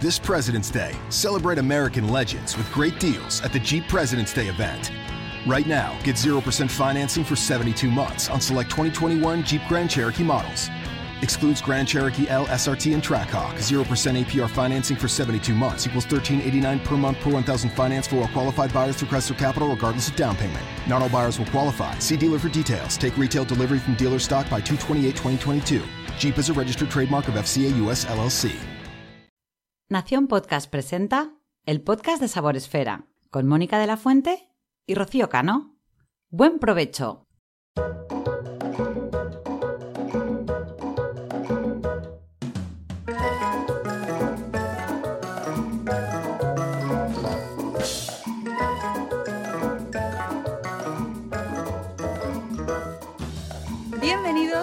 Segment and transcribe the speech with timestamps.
[0.00, 4.90] This President's Day, celebrate American legends with great deals at the Jeep President's Day event.
[5.46, 10.70] Right now, get 0% financing for 72 months on select 2021 Jeep Grand Cherokee models.
[11.20, 13.52] Excludes Grand Cherokee L, SRT, and Trackhawk.
[13.56, 18.28] 0% APR financing for 72 months equals 1389 per month per 1000 finance for all
[18.28, 20.64] qualified buyers through Chrysler Capital regardless of down payment.
[20.88, 21.98] Not all buyers will qualify.
[21.98, 22.96] See dealer for details.
[22.96, 25.82] Take retail delivery from dealer stock by 228 2022.
[26.18, 28.69] Jeep is a registered trademark of FCA US LLC.
[29.90, 31.34] Nación Podcast presenta
[31.66, 34.48] el podcast de Sabor Esfera con Mónica de la Fuente
[34.86, 35.80] y Rocío Cano.
[36.30, 37.26] Buen provecho.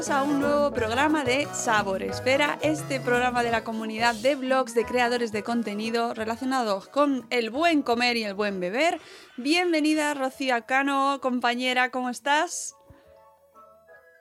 [0.08, 4.73] Bienvenidos a un nuevo programa de Sabor Esfera, este programa de la comunidad de blogs
[4.73, 9.00] de creadores de contenido relacionados con el buen comer y el buen beber.
[9.35, 12.73] Bienvenida Rocío Cano, compañera, ¿cómo estás?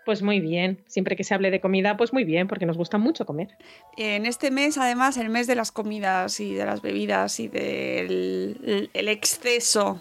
[0.05, 2.99] Pues muy bien, siempre que se hable de comida, pues muy bien, porque nos gusta
[2.99, 3.57] mucho comer.
[3.97, 8.91] En este mes, además, el mes de las comidas y de las bebidas y del
[8.93, 10.01] el exceso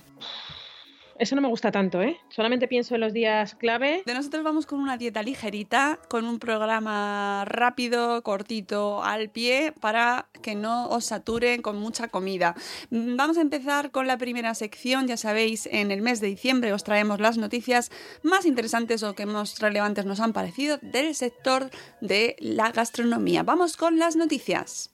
[1.18, 2.18] eso no me gusta tanto, ¿eh?
[2.30, 4.04] Solamente pienso en los días clave.
[4.06, 10.28] De nosotros vamos con una dieta ligerita, con un programa rápido, cortito, al pie, para
[10.42, 12.56] que no os saturen con mucha comida.
[12.90, 15.08] Mm, vamos a empezar con la primera sección.
[15.08, 17.92] Ya sabéis, en el mes de diciembre os traemos las noticias
[18.22, 21.70] más interesantes o que más relevantes nos han parecido del sector
[22.02, 23.44] de la gastronomía.
[23.44, 24.92] Vamos con las noticias.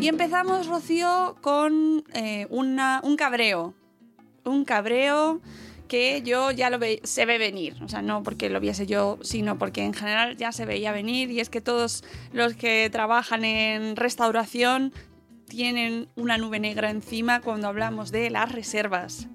[0.00, 3.74] Y empezamos, Rocío, con eh, un cabreo.
[4.44, 5.42] Un cabreo
[5.88, 7.76] que yo ya lo ve, se ve venir.
[7.82, 11.30] O sea, no porque lo viese yo, sino porque en general ya se veía venir.
[11.30, 12.02] Y es que todos
[12.32, 14.94] los que trabajan en restauración
[15.46, 19.28] tienen una nube negra encima cuando hablamos de las reservas.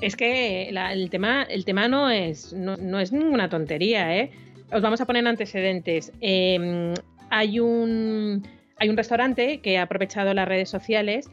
[0.00, 4.30] Es que el, tema, el tema no es, no, es ninguna tontería, ¿eh?
[4.72, 6.12] Os vamos a poner antecedentes.
[6.20, 6.94] Em,
[7.30, 8.46] hay un,
[8.78, 11.30] hay un restaurante que ha aprovechado las redes sociales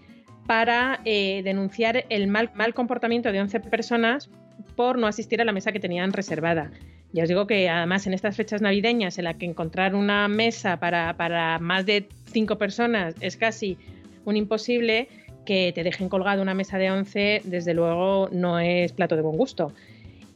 [0.48, 4.30] para eh, denunciar el mal, mal comportamiento de 11 personas
[4.76, 6.72] por no asistir a la mesa que tenían reservada.
[7.14, 10.78] Ya os digo que además en estas fechas navideñas en la que encontrar una mesa
[10.78, 13.78] para, para más de 5 personas es casi
[14.26, 15.08] un imposible,
[15.46, 19.38] que te dejen colgado una mesa de 11 desde luego no es plato de buen
[19.38, 19.72] gusto.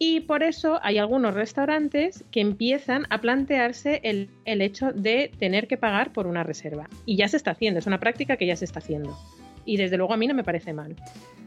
[0.02, 5.76] Y por eso hay algunos restaurantes que empiezan a plantearse el, hecho de tener que
[5.76, 6.90] pagar por una reserva.
[7.06, 9.20] Y ya se está haciendo, es una práctica que ya se está haciendo.
[9.66, 10.96] Y desde luego a mí no me parece mal.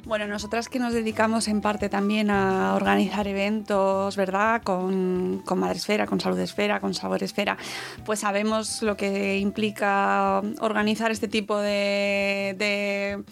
[0.05, 4.61] Bueno, nosotras que nos dedicamos en parte también a organizar eventos, ¿verdad?
[4.63, 7.57] Con, con Madresfera, con Salud Esfera, con Sabor Esfera,
[8.05, 13.25] pues sabemos lo que implica organizar este tipo de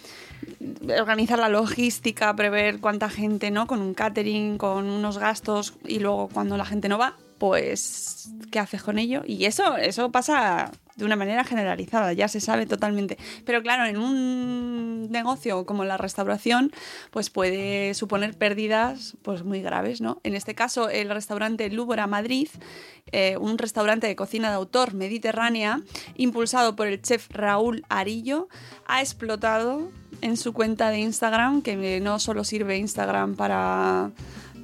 [0.98, 3.66] organizar la logística, prever cuánta gente, ¿no?
[3.66, 8.58] Con un catering, con unos gastos y luego cuando la gente no va, pues ¿qué
[8.58, 9.22] haces con ello?
[9.26, 13.16] Y eso, eso pasa de una manera generalizada, ya se sabe totalmente.
[13.46, 16.72] Pero claro, en un negocio como la restauración,
[17.10, 20.20] pues puede suponer pérdidas pues muy graves, ¿no?
[20.22, 22.48] En este caso, el restaurante Lúbora Madrid,
[23.12, 25.80] eh, un restaurante de cocina de autor mediterránea,
[26.16, 28.48] impulsado por el chef Raúl Arillo,
[28.86, 29.90] ha explotado
[30.20, 34.10] en su cuenta de Instagram, que no solo sirve Instagram para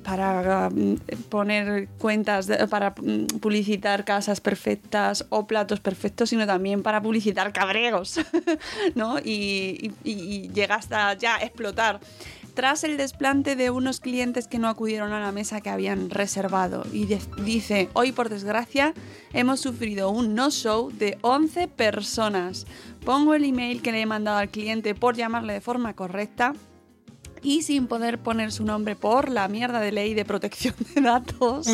[0.06, 0.94] para mm,
[1.28, 8.20] poner cuentas, para mm, publicitar casas perfectas o platos perfectos, sino también para publicitar cabreos,
[8.94, 9.18] ¿no?
[9.18, 11.98] Y, llega hasta ya explotar.
[12.54, 16.86] Tras el desplante de unos clientes que no acudieron a la mesa que habían reservado,
[16.92, 17.06] y
[17.42, 18.94] dice, hoy por desgracia
[19.34, 22.66] hemos sufrido un no-show de 11 personas.
[23.06, 26.54] Pongo el email que le he mandado al cliente por llamarle de forma correcta
[27.40, 31.68] y sin poder poner su nombre por la mierda de ley de protección de datos,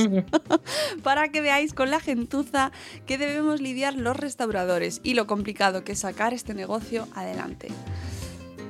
[1.03, 2.71] para que veáis con la gentuza
[3.07, 7.69] que debemos lidiar los restauradores y lo complicado que es sacar este negocio adelante.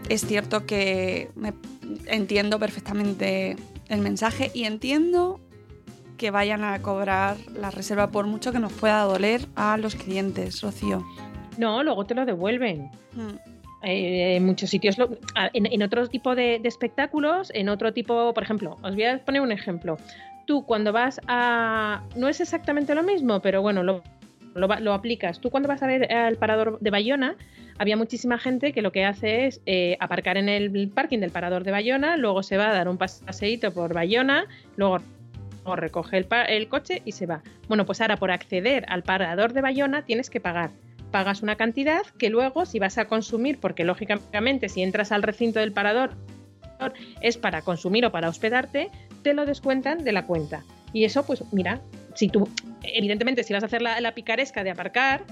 [0.08, 1.30] Es cierto que
[2.06, 3.56] entiendo perfectamente
[3.88, 5.40] el mensaje y entiendo
[6.16, 10.60] que vayan a cobrar la reserva por mucho que nos pueda doler a los clientes,
[10.60, 11.04] Rocío.
[11.58, 12.90] No, luego te lo devuelven.
[13.14, 13.28] Mm.
[13.84, 15.10] Eh, en muchos sitios, lo-
[15.52, 19.18] en, en otro tipo de, de espectáculos, en otro tipo, por ejemplo, os voy a
[19.18, 19.98] poner un ejemplo.
[20.46, 22.02] Tú cuando vas a...
[22.16, 24.02] No es exactamente lo mismo, pero bueno, lo,
[24.54, 25.40] lo, lo aplicas.
[25.40, 27.34] Tú cuando vas a ver al parador de Bayona,
[27.78, 31.64] había muchísima gente que lo que hace es eh, aparcar en el parking del parador
[31.64, 34.44] de Bayona, luego se va a dar un paseíto por Bayona,
[34.76, 34.98] luego
[35.64, 37.40] luego recoge el, el coche y se va.
[37.68, 40.70] Bueno, pues ahora por acceder al parador de Bayona tienes que pagar.
[41.12, 45.60] Pagas una cantidad que luego, si vas a consumir, porque lógicamente si entras al recinto
[45.60, 46.16] del parador
[47.20, 48.90] es para consumir o para hospedarte,
[49.22, 50.64] te lo descuentan de la cuenta.
[50.92, 51.80] Y eso, pues mira,
[52.14, 52.48] si tú,
[52.82, 55.22] evidentemente, si vas a hacer la, picaresca de aparcar,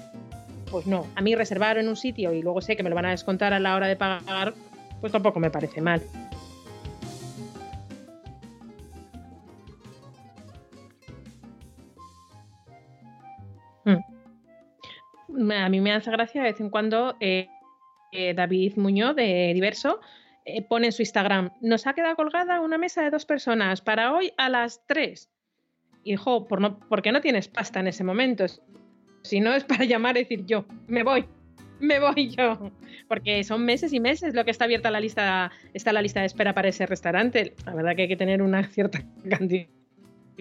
[0.70, 1.06] pues no.
[1.16, 3.52] A mí reservar en un sitio y luego sé que me lo van a descontar
[3.52, 4.54] a la hora de pagar,
[5.00, 6.02] pues tampoco me parece mal.
[15.56, 17.49] A mí me hace gracia de vez en cuando eh,
[18.12, 20.00] eh, David Muñoz de Diverso
[20.44, 24.12] eh, pone en su Instagram, nos ha quedado colgada una mesa de dos personas para
[24.12, 25.31] hoy a las 3.
[26.05, 28.47] Hijo, por, no, ¿por qué no tienes pasta en ese momento?
[29.23, 31.26] Si no es para llamar y decir yo, me voy,
[31.79, 32.70] me voy yo.
[33.08, 36.26] Porque son meses y meses lo que está abierta la lista, está la lista de
[36.26, 37.55] espera para ese restaurante.
[37.67, 39.67] La verdad que hay que tener una cierta cantidad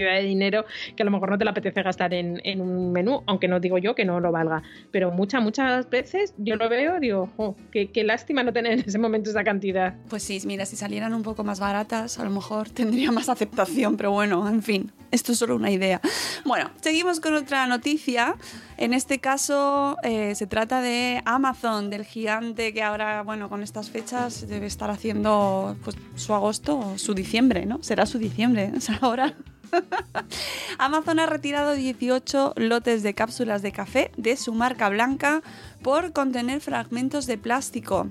[0.03, 0.65] de dinero
[0.95, 3.59] que a lo mejor no te la apetece gastar en, en, un menú, aunque no
[3.59, 4.63] digo yo que no lo valga.
[4.91, 8.79] Pero muchas, muchas veces yo lo veo, digo, oh, qué, qué, lástima no tener en
[8.79, 9.95] ese momento esa cantidad.
[10.09, 13.97] Pues sí, mira, si salieran un poco más baratas, a lo mejor tendría más aceptación,
[13.97, 16.01] pero bueno, en fin, esto es solo una idea.
[16.45, 18.35] Bueno, seguimos con otra noticia.
[18.77, 23.89] En este caso eh, se trata de Amazon, del gigante que ahora, bueno, con estas
[23.89, 27.81] fechas debe estar haciendo pues, su agosto o su diciembre, ¿no?
[27.83, 29.35] Será su diciembre, o sea, ahora.
[30.77, 35.41] Amazon ha retirado 18 lotes de cápsulas de café de su marca blanca
[35.81, 38.07] por contener fragmentos de plástico.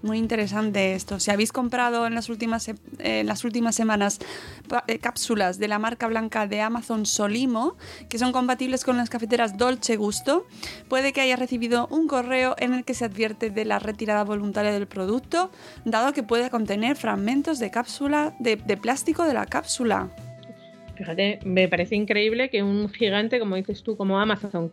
[0.00, 1.18] Muy interesante esto.
[1.18, 2.62] Si habéis comprado en las últimas,
[3.72, 4.18] semanas
[4.86, 7.76] eh, cápsulas de la marca blanca de Amazon Solimo,
[8.08, 10.46] que son compatibles con las cafeteras Dolce Gusto,
[10.88, 14.70] puede que hayas recibido un correo en el que se advierte de la retirada voluntaria
[14.70, 15.50] del producto,
[15.84, 20.10] dado que puede contener fragmentos de cápsula de plástico de la cápsula.
[20.98, 24.72] Fíjate, me parece increíble que un gigante, como dices tú, como Amazon,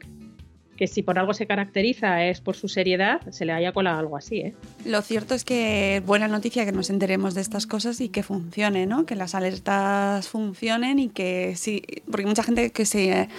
[0.76, 4.18] que si por algo se caracteriza es por su seriedad, se le haya colado algo
[4.18, 4.56] así, ¿eh?
[4.86, 8.86] Lo cierto es que buena noticia que nos enteremos de estas cosas y que funcione,
[8.86, 9.06] ¿no?
[9.06, 13.30] Que las alertas funcionen y que sí, porque hay mucha gente que se,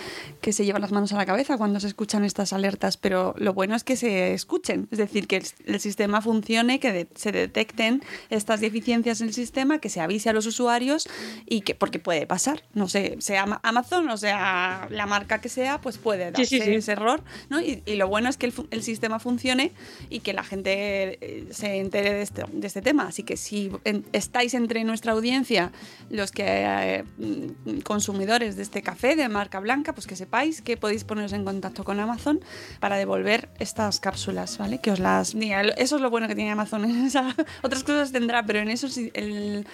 [0.40, 3.54] que se lleva las manos a la cabeza cuando se escuchan estas alertas, pero lo
[3.54, 7.32] bueno es que se escuchen, es decir, que el, el sistema funcione, que de, se
[7.32, 11.08] detecten estas deficiencias en el sistema, que se avise a los usuarios
[11.46, 15.80] y que, porque puede pasar, no sé, sea Amazon o sea la marca que sea,
[15.80, 16.74] pues puede darse sí, sí, sí.
[16.74, 17.60] ese error ¿no?
[17.60, 19.72] Y, y, lo bueno es que el, el, sistema funcione
[20.10, 23.08] y que la gente eh, se entere de este, de este tema.
[23.08, 25.72] Así que si en, estáis entre nuestra audiencia,
[26.10, 27.04] los que eh,
[27.84, 31.84] consumidores de este café de marca blanca, pues que sepáis que podéis poneros en contacto
[31.84, 32.40] con Amazon
[32.80, 34.78] para devolver estas cápsulas, ¿vale?
[34.78, 35.34] Que os las.
[35.34, 36.84] Eso es lo bueno que tiene Amazon.
[37.62, 39.66] Otras cosas tendrá, pero en eso el,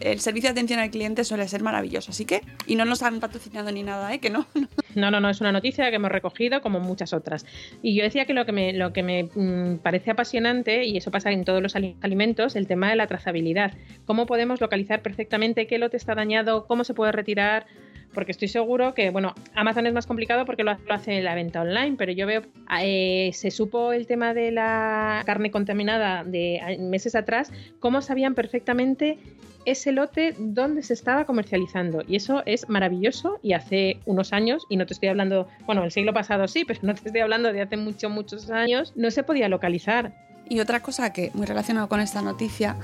[0.00, 2.10] el, servicio de atención al cliente suele ser maravilloso.
[2.10, 4.20] Así que, y no nos han patrocinado ni nada, ¿eh?
[4.20, 4.46] Que no.
[4.96, 7.46] No, no, no, es una noticia que hemos recogido como muchas otras.
[7.82, 11.10] Y yo decía que lo que me, lo que me mmm, parece apasionante, y eso
[11.10, 13.72] pasa en todos los alimentos, el tema de la trazabilidad.
[14.04, 17.66] ¿Cómo podemos localizar perfectamente qué lote está dañado, cómo se puede retirar?
[18.14, 21.60] Porque estoy seguro que, bueno, Amazon es más complicado porque lo hace en la venta
[21.62, 22.42] online, pero yo veo,
[22.80, 29.18] eh, se supo el tema de la carne contaminada de meses atrás, cómo sabían perfectamente
[29.64, 32.02] ese lote donde se estaba comercializando.
[32.06, 35.90] Y eso es maravilloso y hace unos años, y no te estoy hablando, bueno, el
[35.90, 39.22] siglo pasado sí, pero no te estoy hablando de hace muchos, muchos años, no se
[39.22, 40.12] podía localizar.
[40.50, 42.76] Y otra cosa que muy relacionado con esta noticia,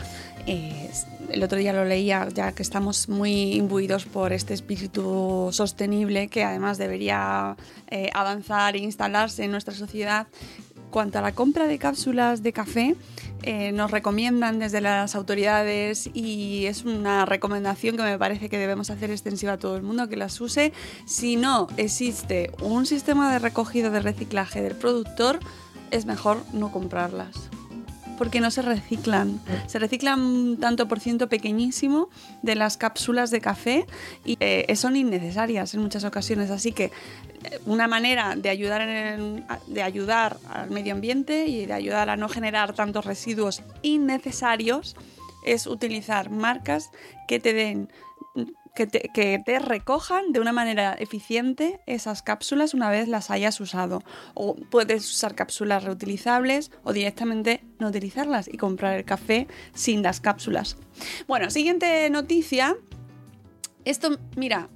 [0.46, 0.88] eh,
[1.30, 6.44] el otro día lo leía, ya que estamos muy imbuidos por este espíritu sostenible que
[6.44, 7.56] además debería
[7.88, 10.28] eh, avanzar e instalarse en nuestra sociedad.
[10.92, 12.94] Cuanto a la compra de cápsulas de café,
[13.42, 18.90] eh, nos recomiendan desde las autoridades y es una recomendación que me parece que debemos
[18.90, 20.72] hacer extensiva a todo el mundo que las use.
[21.04, 25.40] Si no existe un sistema de recogido de reciclaje del productor,
[25.90, 27.36] es mejor no comprarlas.
[28.18, 29.40] Porque no se reciclan.
[29.66, 32.08] Se reciclan un tanto por ciento pequeñísimo
[32.40, 33.86] de las cápsulas de café
[34.24, 36.50] y eh, son innecesarias en muchas ocasiones.
[36.50, 36.92] Así que
[37.66, 42.30] una manera de ayudar, en, de ayudar al medio ambiente y de ayudar a no
[42.30, 44.96] generar tantos residuos innecesarios
[45.44, 46.90] es utilizar marcas
[47.28, 47.88] que te den
[48.76, 53.58] que te, que te recojan de una manera eficiente esas cápsulas una vez las hayas
[53.60, 54.04] usado.
[54.34, 60.20] O puedes usar cápsulas reutilizables o directamente no utilizarlas y comprar el café sin las
[60.20, 60.76] cápsulas.
[61.26, 62.76] Bueno, siguiente noticia.
[63.84, 64.68] Esto, mira,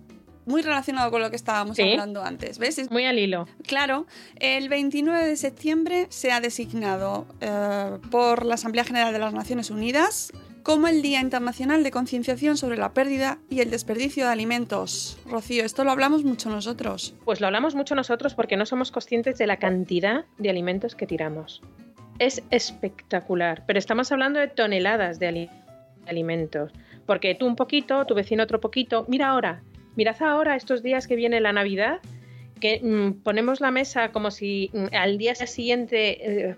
[0.47, 1.83] muy relacionado con lo que estábamos Sí.
[1.83, 2.59] hablando antes.
[2.59, 2.79] ¿Ves?
[2.79, 3.47] Es- Muy al hilo.
[3.67, 9.35] Claro, el 29 de septiembre se ha designado eh, por la Asamblea General de las
[9.35, 14.33] Naciones Unidas como el Día Internacional de Concienciación sobre la Pérdida y el Desperdicio de
[14.33, 15.19] Alimentos.
[15.27, 17.15] Rocío, esto lo hablamos mucho nosotros.
[17.25, 21.07] Pues lo hablamos mucho nosotros porque no somos conscientes de la cantidad de alimentos que
[21.07, 21.63] tiramos.
[22.19, 25.51] Es espectacular, pero estamos hablando de toneladas de ali-
[26.07, 26.73] alimentos.
[27.07, 29.07] Porque tú un poquito, tu vecino otro poquito.
[29.09, 29.63] Mira ahora,
[29.97, 32.01] mirad ahora estos días que viene la Navidad,
[32.61, 36.57] que mm, ponemos la mesa como si mm, al día siguiente eh,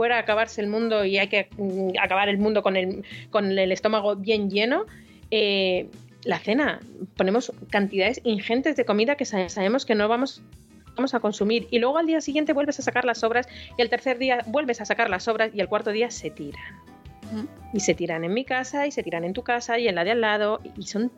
[0.00, 3.58] fuera a acabarse el mundo y hay que mm, acabar el mundo con el, con
[3.58, 4.86] el estómago bien lleno.
[5.30, 5.88] Eh,
[6.24, 6.80] la cena,
[7.18, 10.40] ponemos cantidades ingentes de comida que sa- sabemos que no vamos,
[10.96, 13.90] vamos a consumir y luego al día siguiente vuelves a sacar las sobras y el
[13.90, 16.62] tercer día vuelves a sacar las sobras y el cuarto día se tiran.
[17.74, 20.04] Y se tiran en mi casa y se tiran en tu casa y en la
[20.04, 21.12] de al lado y son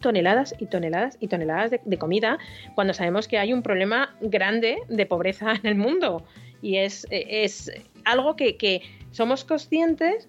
[0.00, 2.38] toneladas y toneladas y toneladas de, de comida
[2.74, 6.24] cuando sabemos que hay un problema grande de pobreza en el mundo
[6.64, 7.70] y es, es
[8.04, 8.80] algo que, que
[9.12, 10.28] somos conscientes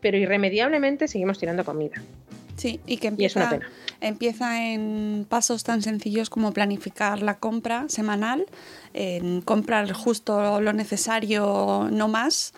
[0.00, 2.02] pero irremediablemente seguimos tirando comida
[2.56, 3.70] Sí, y que y es una empieza, pena.
[4.00, 8.46] empieza en pasos tan sencillos como planificar la compra semanal,
[8.94, 12.54] en comprar justo lo necesario, no más,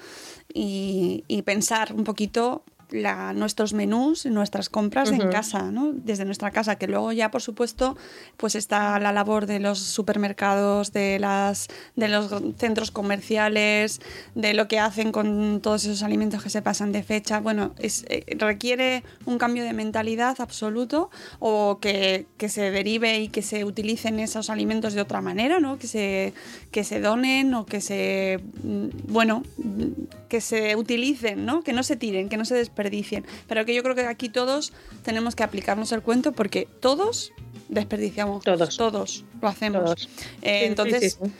[0.54, 5.30] y, y pensar un poquito la- nuestros menús, nuestras compras en Ujú.
[5.30, 5.92] casa, ¿no?
[5.92, 7.96] desde nuestra casa, que luego ya, por supuesto,
[8.36, 14.00] pues está la labor de los supermercados, de, las, de los centros comerciales,
[14.34, 17.40] de lo que hacen con todos esos alimentos que se pasan de fecha.
[17.40, 23.28] Bueno, es, eh, requiere un cambio de mentalidad absoluto o que, que se derive y
[23.28, 25.78] que se utilicen esos alimentos de otra manera, ¿no?
[25.78, 26.32] que, se,
[26.70, 29.82] que se donen o que se, mm, bueno, mm,
[30.28, 31.62] que se utilicen, ¿no?
[31.62, 33.24] que no se tiren, que no se desperdicien.
[33.46, 37.32] Pero que yo creo que aquí todos tenemos que aplicarnos el cuento porque todos
[37.68, 38.44] desperdiciamos.
[38.44, 38.76] Todos.
[38.76, 39.84] Todos lo hacemos.
[39.84, 40.08] Todos.
[40.42, 41.32] Eh, Sí, entonces, sí, sí.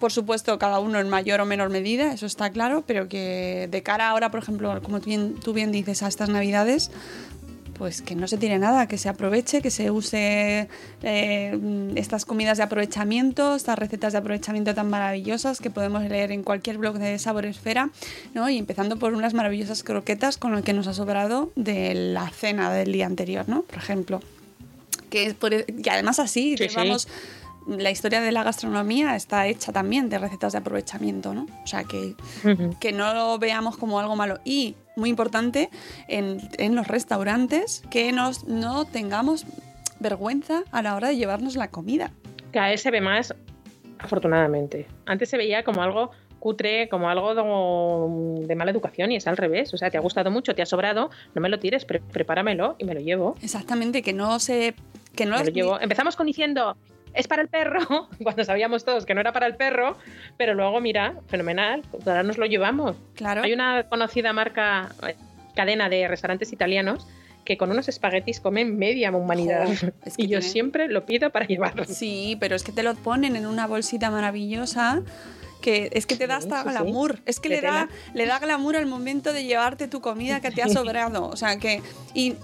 [0.00, 3.82] por supuesto, cada uno en mayor o menor medida, eso está claro, pero que de
[3.82, 6.90] cara ahora, por ejemplo, como tú bien, tú bien dices, a estas navidades,
[7.78, 10.68] pues que no se tire nada, que se aproveche, que se use
[11.02, 16.42] eh, estas comidas de aprovechamiento, estas recetas de aprovechamiento tan maravillosas que podemos leer en
[16.42, 17.90] cualquier blog de Sabor Esfera,
[18.34, 18.50] ¿no?
[18.50, 22.72] Y empezando por unas maravillosas croquetas con lo que nos ha sobrado de la cena
[22.72, 23.62] del día anterior, ¿no?
[23.62, 24.20] Por ejemplo.
[25.10, 27.08] Que es por- y además así, Sí, llevamos sí.
[27.78, 31.46] la historia de la gastronomía está hecha también de recetas de aprovechamiento, ¿no?
[31.62, 32.14] O sea, que,
[32.80, 34.40] que no lo veamos como algo malo.
[34.44, 35.70] Y, muy importante,
[36.08, 39.46] en, en los restaurantes, que nos, no tengamos
[40.00, 42.10] vergüenza a la hora de llevarnos la comida.
[42.52, 43.34] Cada vez se ve más,
[43.98, 44.86] afortunadamente.
[45.06, 49.74] Antes se veía como algo cutre, como algo de mala educación y es al revés.
[49.74, 52.76] O sea, te ha gustado mucho, te ha sobrado, no me lo tires, pre- prepáramelo
[52.78, 53.34] y me lo llevo.
[53.42, 54.74] Exactamente, que no se...
[55.16, 55.80] Que no Me lo llevo.
[55.80, 56.76] Empezamos con diciendo,
[57.18, 59.98] es para el perro, cuando sabíamos todos que no era para el perro,
[60.36, 62.96] pero luego, mira, fenomenal, ahora nos lo llevamos.
[63.14, 63.42] Claro.
[63.42, 65.16] Hay una conocida marca, eh,
[65.54, 67.06] cadena de restaurantes italianos,
[67.44, 69.66] que con unos espaguetis comen media humanidad.
[69.66, 71.84] Jo, es que y yo siempre lo pido para llevarlo.
[71.84, 75.02] Sí, pero es que te lo ponen en una bolsita maravillosa
[75.60, 76.70] que es que te da hasta sí, sí.
[76.70, 77.20] glamour.
[77.26, 80.62] Es que le da, le da glamour al momento de llevarte tu comida que te
[80.62, 81.26] ha sobrado.
[81.28, 81.82] O sea que.
[82.14, 82.34] Y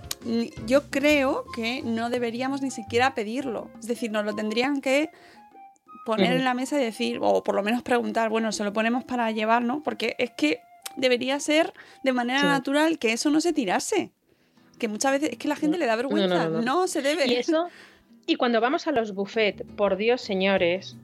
[0.66, 3.70] yo creo que no deberíamos ni siquiera pedirlo.
[3.78, 5.10] Es decir, nos lo tendrían que
[6.06, 9.04] poner en la mesa y decir, o por lo menos preguntar, bueno, se lo ponemos
[9.04, 9.82] para llevar, ¿no?
[9.82, 10.60] Porque es que
[10.96, 12.46] debería ser de manera Sí.
[12.46, 14.12] natural que eso no se tirase.
[14.78, 15.80] Que muchas veces es que la gente No.
[15.80, 16.48] le da no, vergüenza.
[16.48, 16.86] no, no.
[16.88, 17.26] se debe.
[17.26, 17.68] Y eso,
[18.26, 20.96] y cuando vamos a los buffets, por Dios, señores,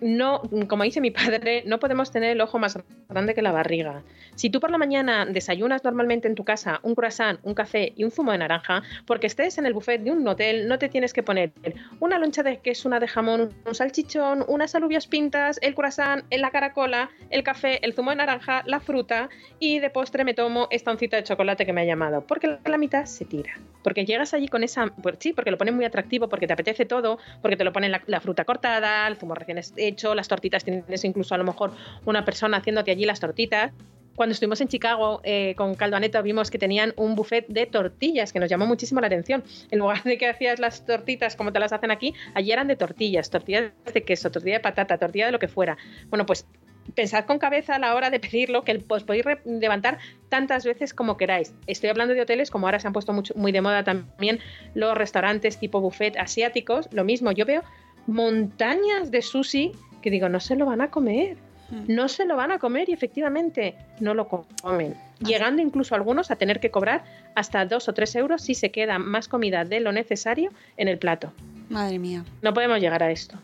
[0.00, 2.78] no, como dice mi padre, no podemos tener el ojo más
[3.08, 4.02] grande que la barriga.
[4.34, 8.04] Si tú por la mañana desayunas normalmente en tu casa un croissant, un café y
[8.04, 11.12] un zumo de naranja, porque estés en el buffet de un hotel, no te tienes
[11.12, 11.52] que poner
[11.98, 16.50] una loncha de queso, una de jamón, un salchichón, unas alubias pintas, el croissant, la
[16.50, 19.28] caracola, el café, el zumo de naranja, la fruta
[19.58, 22.78] y de postre me tomo esta oncita de chocolate que me ha llamado, porque la
[22.78, 23.58] mitad se tira.
[23.82, 26.84] Porque llegas allí con esa, pues sí, porque lo ponen muy atractivo, porque te apetece
[26.84, 29.58] todo, porque te lo ponen la, la fruta cortada, el zumo recién
[29.90, 31.72] hecho, las tortitas, tienes incluso a lo mejor
[32.04, 33.72] una persona haciéndote allí las tortitas.
[34.16, 38.40] Cuando estuvimos en Chicago eh, con Caldaneto vimos que tenían un buffet de tortillas que
[38.40, 39.42] nos llamó muchísimo la atención.
[39.70, 42.76] En lugar de que hacías las tortitas como te las hacen aquí, allí eran de
[42.76, 45.78] tortillas, tortillas de queso, tortilla de patata, tortilla de lo que fuera.
[46.10, 46.46] Bueno, pues
[46.94, 51.16] pensad con cabeza a la hora de pedirlo, que os podéis levantar tantas veces como
[51.16, 51.54] queráis.
[51.66, 54.40] Estoy hablando de hoteles, como ahora se han puesto muy de moda también
[54.74, 56.88] los restaurantes tipo buffet asiáticos.
[56.92, 57.62] Lo mismo, yo veo
[58.06, 61.36] montañas de sushi que digo, no se lo van a comer.
[61.70, 61.84] Hmm.
[61.86, 64.94] No se lo van a comer y efectivamente no lo comen.
[65.20, 67.04] Llegando incluso algunos a tener que cobrar
[67.34, 70.98] hasta dos o tres euros si se queda más comida de lo necesario en el
[70.98, 71.32] plato.
[71.68, 72.24] Madre mía.
[72.42, 73.38] No podemos llegar a esto.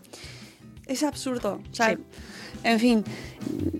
[0.86, 1.60] Es absurdo.
[2.64, 3.04] En fin,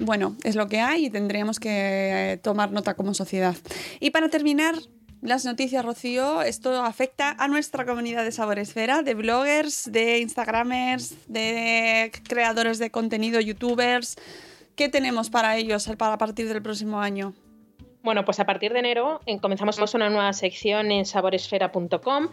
[0.01, 3.57] bueno, es lo que hay y tendríamos que eh, tomar nota como sociedad.
[4.01, 4.75] Y para terminar,
[5.27, 12.13] las noticias, Rocío, esto afecta a nuestra comunidad de Saboresfera, de bloggers, de Instagramers, de
[12.29, 14.17] creadores de contenido, youtubers.
[14.77, 17.35] ¿Qué tenemos para ellos para partir del próximo año?
[18.05, 22.29] Bueno, pues a partir de enero comenzamos una nueva sección en saboresfera.com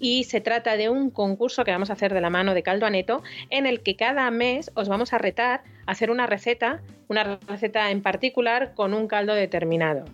[0.00, 2.86] y se trata de un concurso que vamos a hacer de la mano de Caldo
[2.86, 7.38] Aneto en el que cada mes os vamos a retar a hacer una receta, una
[7.46, 10.04] receta en particular con un caldo determinado.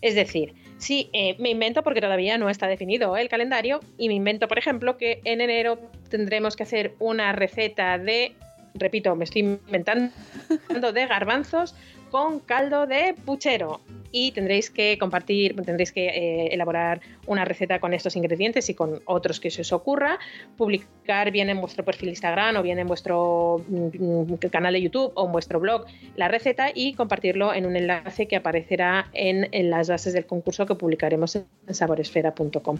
[0.00, 4.14] Es decir, si eh, me invento porque todavía no está definido el calendario y me
[4.14, 8.34] invento, por ejemplo, que en enero tendremos que hacer una receta de,
[8.74, 10.12] repito, me estoy inventando,
[10.92, 11.76] de garbanzos
[12.10, 13.80] con caldo de puchero
[14.12, 19.00] y tendréis que compartir, tendréis que eh, elaborar una receta con estos ingredientes y con
[19.06, 20.18] otros que se os ocurra,
[20.56, 25.26] publicar bien en vuestro perfil Instagram o bien en vuestro mm, canal de YouTube o
[25.26, 30.12] en vuestro blog la receta y compartirlo en un enlace que aparecerá en, las bases
[30.12, 32.78] del concurso que publicaremos en saboresfera.com.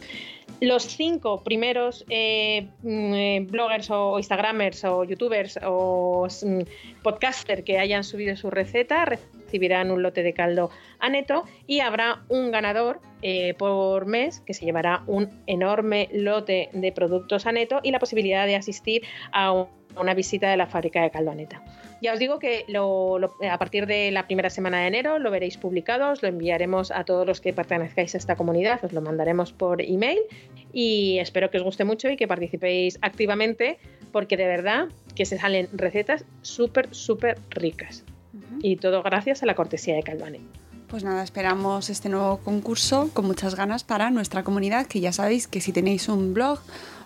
[0.61, 7.79] Los cinco primeros eh, mm, eh, bloggers o Instagramers o YouTubers o mm, podcasters que
[7.79, 9.07] hayan subido su receta
[9.53, 14.55] recibirán un lote de caldo a neto y habrá un ganador eh, por mes que
[14.55, 19.53] se llevará un enorme lote de productos a neto y la posibilidad de asistir a
[20.01, 21.63] una visita de la fábrica de caldo a neta.
[22.01, 22.65] Ya os digo que
[23.51, 27.05] a partir de la primera semana de enero lo veréis publicado, os lo enviaremos a
[27.05, 30.19] todos los que pertenezcáis a esta comunidad, os lo mandaremos por email
[30.73, 33.79] y espero que os guste mucho y que participéis activamente
[34.13, 38.05] porque de verdad que se salen recetas súper, súper ricas.
[38.61, 40.41] Y todo gracias a la cortesía de Calvane.
[40.89, 45.49] Pues nada, esperamos este nuevo concurso con muchas ganas para nuestra comunidad, que ya sabéis
[45.49, 46.61] que si tenéis un blog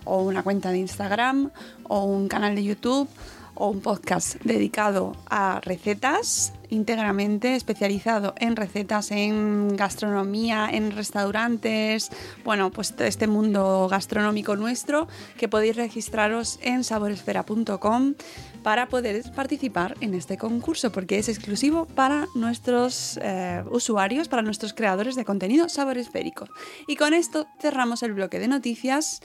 [0.05, 1.51] o una cuenta de Instagram
[1.85, 3.09] o un canal de YouTube
[3.57, 12.11] o un podcast dedicado a recetas, íntegramente especializado en recetas, en gastronomía, en restaurantes,
[12.45, 18.15] bueno, pues este mundo gastronómico nuestro, que podéis registraros en saboresfera.com
[18.63, 24.75] para poder participar en este concurso, porque es exclusivo para nuestros eh, usuarios, para nuestros
[24.75, 26.49] creadores de contenido saboresférico.
[26.89, 29.21] Y con esto cerramos el bloque de noticias.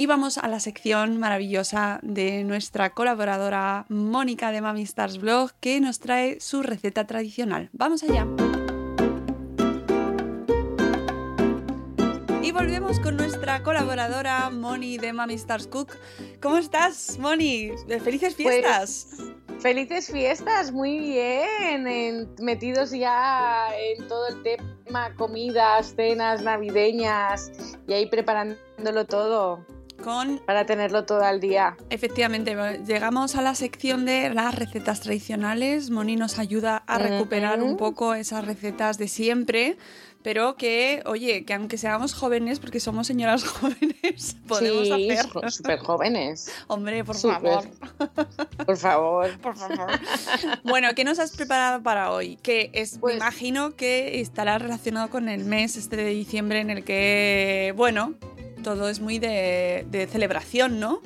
[0.00, 5.80] Y vamos a la sección maravillosa de nuestra colaboradora Mónica de Mami Stars Blog que
[5.80, 7.68] nos trae su receta tradicional.
[7.72, 8.24] ¡Vamos allá!
[12.40, 15.96] Y volvemos con nuestra colaboradora Moni de Mami Stars Cook.
[16.40, 17.72] ¿Cómo estás, Moni?
[17.88, 19.08] ¡Felices pues, fiestas!
[19.58, 22.32] felices fiestas, muy bien.
[22.38, 27.50] metidos ya en todo el tema comidas, cenas navideñas
[27.88, 29.66] y ahí preparándolo todo
[29.98, 30.38] con...
[30.38, 31.76] Para tenerlo todo al día.
[31.90, 32.56] Efectivamente,
[32.86, 35.90] llegamos a la sección de las recetas tradicionales.
[35.90, 39.76] Moni nos ayuda a recuperar un poco esas recetas de siempre,
[40.22, 45.08] pero que, oye, que aunque seamos jóvenes, porque somos señoras jóvenes, podemos sí,
[45.48, 46.52] súper jóvenes.
[46.66, 47.64] Hombre, por favor.
[48.66, 49.38] Por favor.
[49.42, 49.90] por favor.
[50.64, 52.36] Bueno, ¿qué nos has preparado para hoy?
[52.36, 56.70] Que es, me pues imagino que estará relacionado con el mes este de diciembre en
[56.70, 58.14] el que, bueno,
[58.74, 61.00] todo es muy de, celebración, ¿no?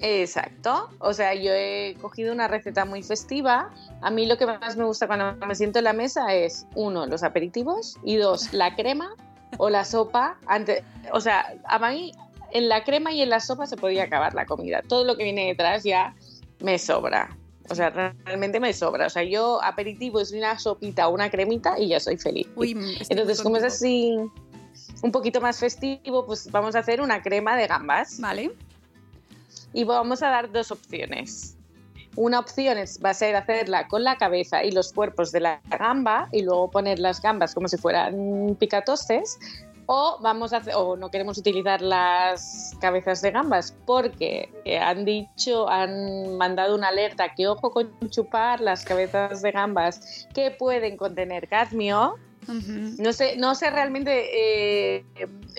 [0.00, 0.88] Exacto.
[0.98, 3.70] O sea, yo he cogido una receta muy festiva.
[4.00, 7.06] A mí lo que más me gusta cuando me siento en la mesa es, uno,
[7.06, 9.14] los aperitivos y dos, la crema
[9.58, 10.38] o la sopa.
[10.46, 12.12] Antes, o sea, a mí
[12.52, 14.80] en la crema y en la sopa se podía acabar la comida.
[14.88, 16.14] Todo lo que viene detrás ya
[16.60, 17.36] me sobra.
[17.68, 19.06] O sea, realmente me sobra.
[19.06, 22.48] O sea, yo aperitivo es una sopita o una cremita y ya soy feliz.
[23.10, 24.16] Entonces, como es así
[25.02, 28.20] un poquito más festivo, pues vamos a hacer una crema de gambas.
[28.20, 28.52] Vale.
[29.72, 31.56] Y vamos a dar dos opciones.
[32.14, 35.60] Una opción es, va a ser hacerla con la cabeza y los cuerpos de la
[35.78, 39.38] gamba y luego poner las gambas como si fueran picatostes.
[39.86, 45.04] O, vamos a hacer, o no queremos utilizar las cabezas de gambas porque eh, han
[45.04, 50.96] dicho, han mandado una alerta que ojo con chupar las cabezas de gambas que pueden
[50.96, 52.16] contener cadmio
[52.48, 55.04] no sé, no sé realmente eh,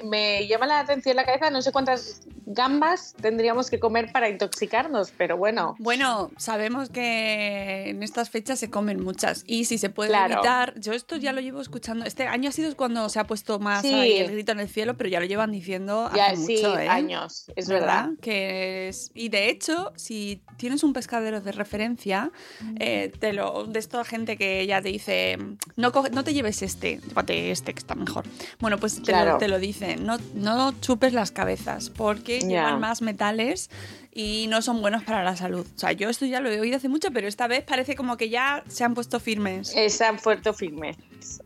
[0.04, 5.12] me llama la atención la cabeza, no sé cuántas gambas tendríamos que comer para intoxicarnos,
[5.18, 5.76] pero bueno.
[5.80, 10.34] Bueno, sabemos que en estas fechas se comen muchas y si se puede Claro.
[10.36, 13.60] evitar, yo esto ya lo llevo escuchando, este año ha sido cuando se ha puesto
[13.60, 13.94] más Sí.
[13.94, 16.78] ahí el grito en el cielo, pero ya lo llevan diciendo Ya, hace sí, mucho,
[16.80, 16.88] ¿eh?
[16.90, 18.10] años, es verdad.
[18.22, 19.12] Que es...
[19.14, 22.32] Y de hecho, si tienes un pescadero de referencia,
[22.80, 25.38] eh, te lo, de esta gente que ya te dice,
[25.78, 28.26] no, no te lleves este, llévate este que está mejor.
[28.60, 29.34] Bueno, pues te, Claro.
[29.34, 32.48] lo, te lo dice, no, no chupes las cabezas porque Ya.
[32.48, 33.70] llevan más metales
[34.16, 35.66] y no son buenos para la salud.
[35.76, 38.18] O sea, yo esto ya lo he oído hace mucho, pero esta vez parece como
[38.18, 39.74] que ya se han puesto firmes.
[39.76, 40.98] Están fuerte firmes.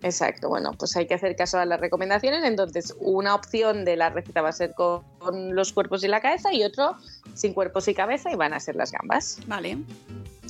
[0.01, 0.49] Exacto.
[0.49, 2.43] Bueno, pues hay que hacer caso a las recomendaciones.
[2.43, 6.19] Entonces, una opción de la receta va a ser con, con los cuerpos y la
[6.19, 6.97] cabeza y otro
[7.35, 9.39] sin cuerpos y cabeza y van a ser las gambas.
[9.47, 9.77] Vale.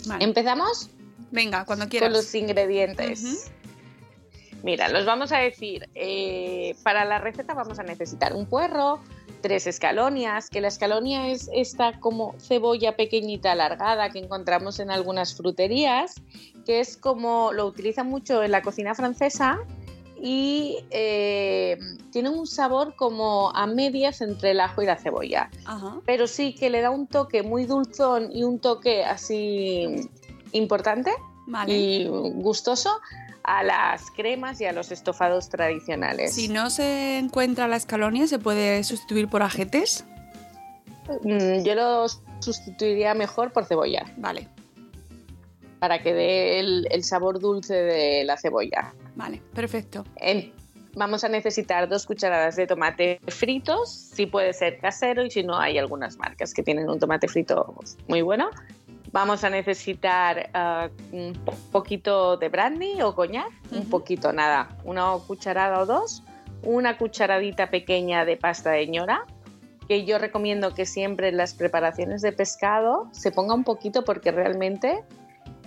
[0.07, 0.23] Vale.
[0.23, 0.89] ¿Empezamos?
[1.31, 2.07] Venga, cuando quieras.
[2.09, 3.23] Con los ingredientes.
[3.23, 3.37] Ujú.
[4.63, 5.89] Mira, los vamos a decir.
[5.95, 8.99] eh, para la receta vamos a necesitar un puerro,
[9.41, 15.35] tres escalonias, que la escalonia es esta como cebolla pequeñita alargada que encontramos en algunas
[15.35, 16.15] fruterías,
[16.65, 19.59] que es como lo utilizan mucho en la cocina francesa
[20.19, 21.77] y eh,
[22.11, 25.99] tiene un sabor como a medias entre el ajo y la cebolla Ajá.
[26.07, 30.09] pero sí que le da un toque muy dulzón y un toque así
[30.53, 31.11] importante
[31.45, 31.71] Vale.
[31.71, 32.99] y gustoso
[33.47, 36.36] a las cremas y a los estofados tradicionales.
[36.36, 40.05] Si no se encuentra la escalonia, ¿se puede sustituir por ajetes?
[41.23, 42.05] Mm, Yo lo
[42.41, 44.47] sustituiría mejor por cebolla, Vale,
[45.79, 48.93] para que dé el, el sabor dulce de la cebolla.
[49.15, 50.03] vale, perfecto.
[50.17, 50.51] En-
[50.95, 55.57] vamos a necesitar dos cucharadas de tomate fritos, si puede ser casero y si no
[55.57, 57.75] hay algunas marcas que tienen un tomate frito
[58.07, 58.49] muy bueno.
[59.17, 65.12] Vamos a necesitar ah, un po- poquito de brandy o coñac, un poquito, nada, una
[65.25, 66.21] cucharada o dos,
[66.62, 69.25] una cucharadita pequeña de pasta de ñora,
[69.88, 74.30] que yo recomiendo que siempre en las preparaciones de pescado se ponga un poquito porque
[74.32, 75.03] realmente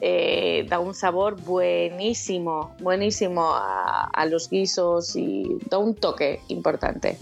[0.01, 7.17] eh, da un sabor buenísimo, buenísimo a, a los guisos y da un toque importante.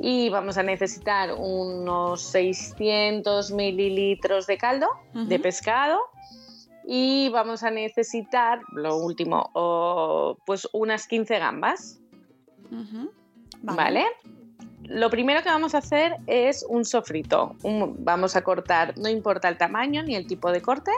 [0.00, 4.86] Y vamos a necesitar unos 600 mililitros de caldo
[5.28, 5.98] de pescado.
[6.84, 12.00] Y vamos a necesitar, lo último, pues unas 15 gambas.
[13.76, 14.04] ¿vale?
[14.84, 17.54] Lo primero que vamos a hacer es un sofrito.
[17.62, 20.90] Un- vamos a cortar, no importa el tamaño ni el tipo de corte,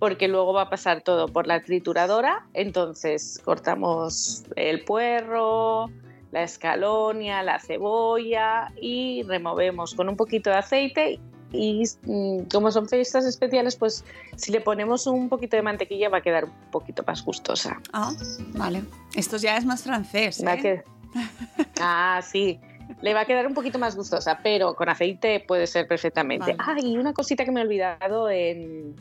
[0.00, 2.44] porque luego va a pasar todo por la trituradora.
[2.54, 5.88] Entonces cortamos el puerro,
[6.32, 11.20] la escalonia, la cebolla y removemos con un poquito de aceite.
[11.52, 14.04] Y mm, como son fiestas especiales, pues
[14.36, 17.80] si le ponemos un poquito de mantequilla va a quedar un poquito más gustosa.
[17.92, 18.12] Ah,
[18.54, 18.84] vale.
[19.16, 20.40] Esto ya es más francés.
[20.40, 20.58] ¿eh?
[20.62, 20.84] que-
[21.80, 22.58] Ah, sí.
[23.02, 26.54] Le va a quedar un poquito más gustosa, pero con aceite puede ser perfectamente.
[26.56, 26.56] Vale.
[26.58, 28.94] Ah, y una cosita que me he olvidado en,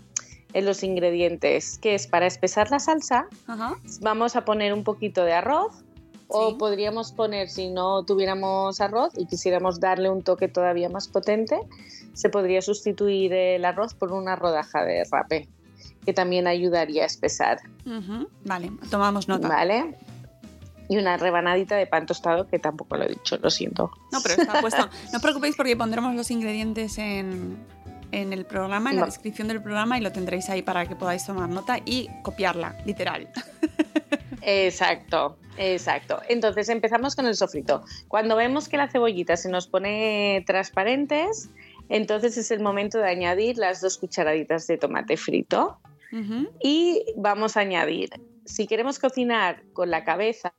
[0.54, 3.76] en los ingredientes, que es para espesar la salsa, Ajá.
[4.02, 5.74] vamos a poner un poquito de arroz.
[6.32, 11.60] O podríamos poner, si no tuviéramos arroz y quisiéramos darle un toque todavía más potente,
[12.14, 15.50] se podría sustituir el arroz por una rodaja de rape,
[16.06, 17.60] que también ayudaría a espesar.
[18.46, 19.48] Vale, tomamos nota.
[19.48, 19.96] ¿Vale?
[20.88, 23.90] Y una rebanadita de pan tostado, que tampoco lo he dicho, lo siento.
[24.12, 24.86] No, pero está puesto.
[25.12, 27.58] No os preocupéis porque pondremos los ingredientes en,
[28.12, 31.26] en el programa, en la descripción del programa y lo tendréis ahí para que podáis
[31.26, 33.30] tomar nota y copiarla, literal.
[34.42, 36.22] Exacto, exacto.
[36.30, 37.84] Entonces empezamos con el sofrito.
[38.08, 41.50] Cuando vemos que la cebollita se nos pone transparentes,
[41.90, 45.78] entonces es el momento de añadir las dos cucharaditas de tomate frito
[46.64, 48.10] y vamos a añadir,
[48.50, 50.54] si queremos cocinar con la cabeza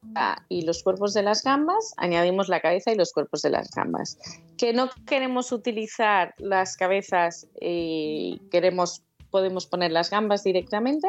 [0.48, 4.16] y los cuerpos de las gambas, añadimos la cabeza y los cuerpos de las gambas.
[4.56, 11.08] Que no queremos utilizar las cabezas y queremos podemos poner las gambas directamente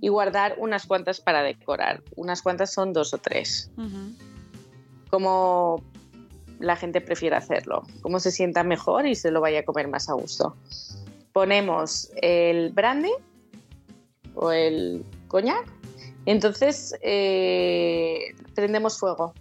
[0.00, 2.02] y guardar unas cuantas para decorar.
[2.16, 3.70] Unas cuantas son dos o tres,
[5.10, 5.82] como
[6.58, 10.08] la gente prefiere hacerlo, como se sienta mejor y se lo vaya a comer más
[10.08, 10.56] a gusto.
[11.32, 13.12] Ponemos el brandy
[14.34, 15.77] o el coñac,
[16.30, 19.34] entonces eh, prendemos fuego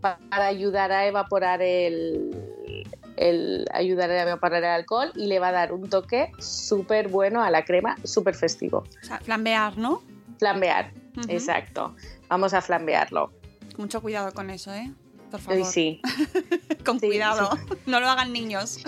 [0.00, 2.84] pa- para ayudar a evaporar el,
[3.16, 7.42] el- ayudar a evaporar el alcohol y le va a dar un toque súper bueno
[7.42, 8.84] a la crema, súper festivo.
[9.02, 10.02] O sea, flambear, ¿no?
[10.38, 10.92] Flambear,
[11.28, 11.94] exacto.
[12.28, 13.32] Vamos a flambearlo.
[13.76, 14.90] Mucho cuidado con eso, ¿eh?
[15.30, 15.64] por favor.
[15.66, 16.00] Sí.
[16.84, 17.50] Con Sí, cuidado,
[17.86, 18.78] no lo hagan niños.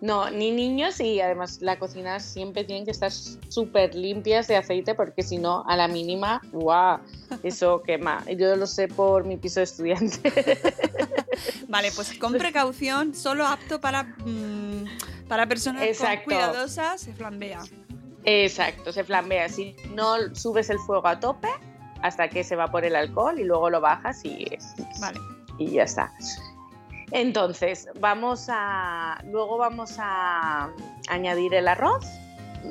[0.00, 4.94] No, ni niños y además la cocina siempre tienen que estar súper limpias de aceite
[4.94, 7.00] porque si no, a la mínima, ¡guau!
[7.42, 8.24] Eso quema.
[8.36, 10.32] Yo lo sé por mi piso de estudiante.
[11.68, 14.84] Vale, pues con precaución, solo apto para, mm,
[15.28, 16.24] para personas Exacto.
[16.24, 17.60] cuidadosas, se flambea.
[18.24, 19.48] Exacto, se flambea.
[19.48, 21.48] Si no subes el fuego a tope
[22.02, 24.46] hasta que se evapore el alcohol y luego lo bajas y,
[24.98, 25.20] Vale.
[25.58, 26.10] y ya está.
[27.12, 29.22] Entonces, vamos a.
[29.26, 30.70] Luego vamos a
[31.08, 32.06] añadir el arroz,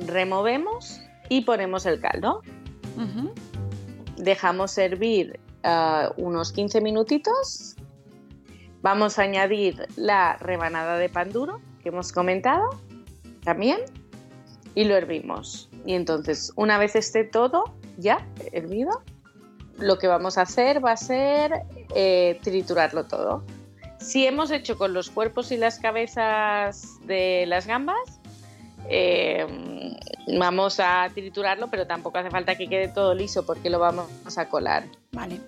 [0.07, 2.41] removemos y ponemos el caldo.
[4.17, 7.75] Dejamos hervir ah, unos 15 minutitos.
[8.81, 12.69] Vamos a añadir la rebanada de pan duro que hemos comentado
[13.43, 13.79] también
[14.75, 15.69] y lo hervimos.
[15.85, 19.01] Y entonces, una vez esté todo ya hervido,
[19.77, 21.63] lo que vamos a hacer va a ser
[21.95, 23.43] eh, triturarlo todo.
[23.99, 28.19] Si hemos hecho con los cuerpos y las cabezas de las gambas,
[28.87, 29.45] eh,
[30.37, 34.47] vamos a triturarlo, pero tampoco hace falta que quede todo liso porque lo vamos a
[34.47, 34.85] colar.
[35.11, 35.39] Vale.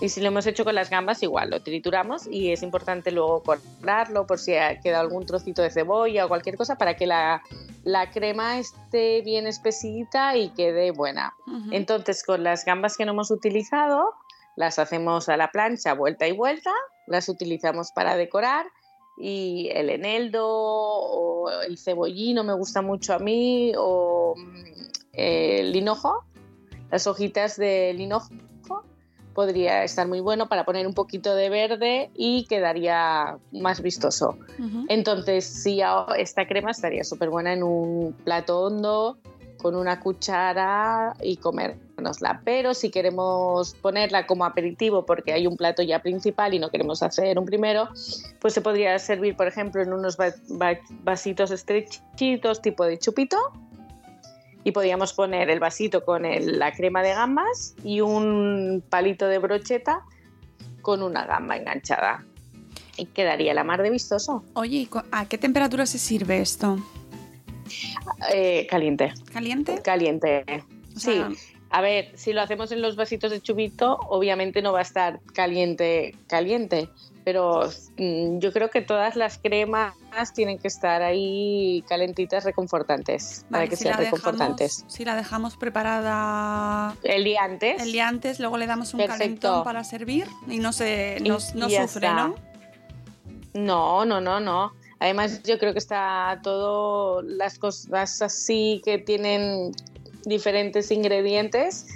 [0.00, 3.42] Y si lo hemos hecho con las gambas, igual lo trituramos y es importante luego
[3.42, 7.42] colarlo por si ha quedado algún trocito de cebolla o cualquier cosa para que la,
[7.84, 11.34] la crema esté bien espesita y quede buena.
[11.70, 14.14] Entonces, con las gambas que no hemos utilizado,
[14.56, 16.72] las hacemos a la plancha vuelta y vuelta,
[17.06, 18.66] las utilizamos para decorar
[19.16, 26.24] y el eneldo o el cebollino me gusta mucho a mí o mm, el linojo,
[26.90, 28.30] las hojitas de linojo
[29.34, 34.36] podría estar muy bueno para poner un poquito de verde y quedaría más vistoso.
[34.58, 34.86] Ujú.
[34.88, 39.18] Entonces, sí, a- esta crema estaría súper buena en un plato hondo,
[39.60, 42.40] con una cuchara y comérnosla.
[42.44, 47.02] Pero si queremos ponerla como aperitivo porque hay un plato ya principal y no queremos
[47.02, 47.88] hacer un primero,
[48.40, 53.36] pues se podría servir, por ejemplo, en unos va- va- vasitos estrechitos tipo de chupito.
[54.64, 59.38] Y podríamos poner el vasito con el- la crema de gambas y un palito de
[59.38, 60.02] brocheta
[60.82, 62.24] con una gamba enganchada.
[62.96, 64.44] Y quedaría la mar de vistoso.
[64.54, 66.78] Oye, ¿y cu- ¿a qué temperatura se sirve esto?
[68.32, 69.80] Eh, caliente, ¿Caliente?
[69.82, 70.44] caliente.
[70.96, 71.20] O Sí,
[71.72, 75.20] a ver, si lo hacemos en los vasitos de chubito, obviamente no va a estar
[75.34, 76.88] caliente, caliente.
[77.22, 79.94] Pero mm, yo creo que todas las cremas
[80.34, 84.84] tienen que estar ahí calentitas, reconfortantes, para que si sean dejamos- reconfortantes.
[84.88, 87.80] Si la dejamos preparada El día antes.
[87.82, 89.18] el día antes, luego le damos un Perfecto.
[89.22, 92.14] calentón para servir y no se no, sufre, está.
[92.14, 92.34] ¿no?
[93.54, 94.72] No, no, no, no.
[95.00, 99.72] Además, yo creo que está todo las cosas así que tienen
[100.24, 101.86] diferentes ingredientes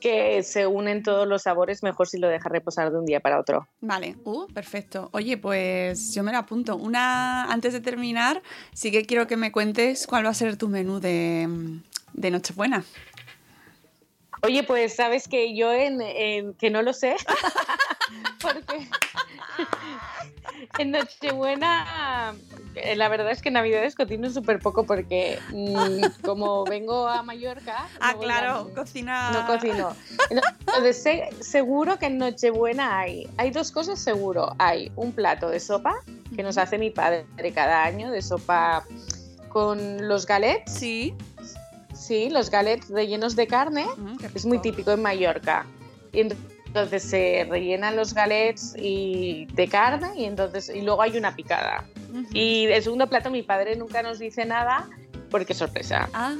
[0.00, 3.38] que se unen todos los sabores mejor si lo dejas reposar de un día para
[3.38, 3.68] otro.
[3.82, 5.10] Vale, uh, perfecto.
[5.12, 6.76] Oye, pues yo me la apunto.
[6.76, 8.40] Una, antes de terminar,
[8.72, 11.46] sí que quiero que me cuentes cuál va a ser tu menú de,
[12.14, 12.82] de Nochebuena.
[14.42, 17.14] Oye, pues sabes que yo en, en- que no lo sé,
[18.40, 18.88] porque
[20.78, 22.34] en Nochebuena
[22.74, 27.22] eh, la verdad es que en Navidades cocino súper poco porque mm, como vengo a
[27.22, 27.88] Mallorca...
[28.00, 29.30] Ah, no claro, a- cocina.
[29.32, 29.94] No cocino.
[30.30, 34.54] Entonces, sé- seguro que en Nochebuena hay, hay dos cosas seguro.
[34.58, 35.96] Hay un plato de sopa
[36.36, 38.84] que nos hace mi padre cada año, de sopa
[39.48, 40.72] con los galets.
[40.72, 41.14] Sí.
[41.92, 43.86] Sí, los galets rellenos de carne.
[43.96, 45.66] Mm, Es muy típico en Mallorca.
[46.12, 46.46] Y entonces
[46.98, 51.84] se rellenan los galets y de carne y entonces y luego hay una picada.
[52.10, 52.26] Ujú.
[52.32, 54.88] Y el segundo plato mi padre nunca nos dice nada
[55.30, 56.08] porque es sorpresa.
[56.12, 56.34] Ah,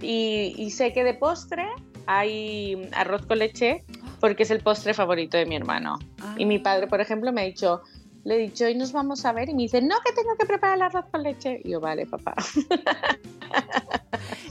[0.00, 1.66] Y, y sé que de postre
[2.06, 3.84] hay arroz con leche
[4.20, 5.98] porque es el postre favorito de mi hermano.
[6.22, 6.34] ah.
[6.38, 7.82] Y mi padre, por ejemplo, me ha dicho,
[8.24, 10.46] le he dicho, hoy nos vamos a ver y me dice, no, que tengo que
[10.46, 11.60] preparar el arroz con leche.
[11.64, 12.34] Y yo, vale, papá.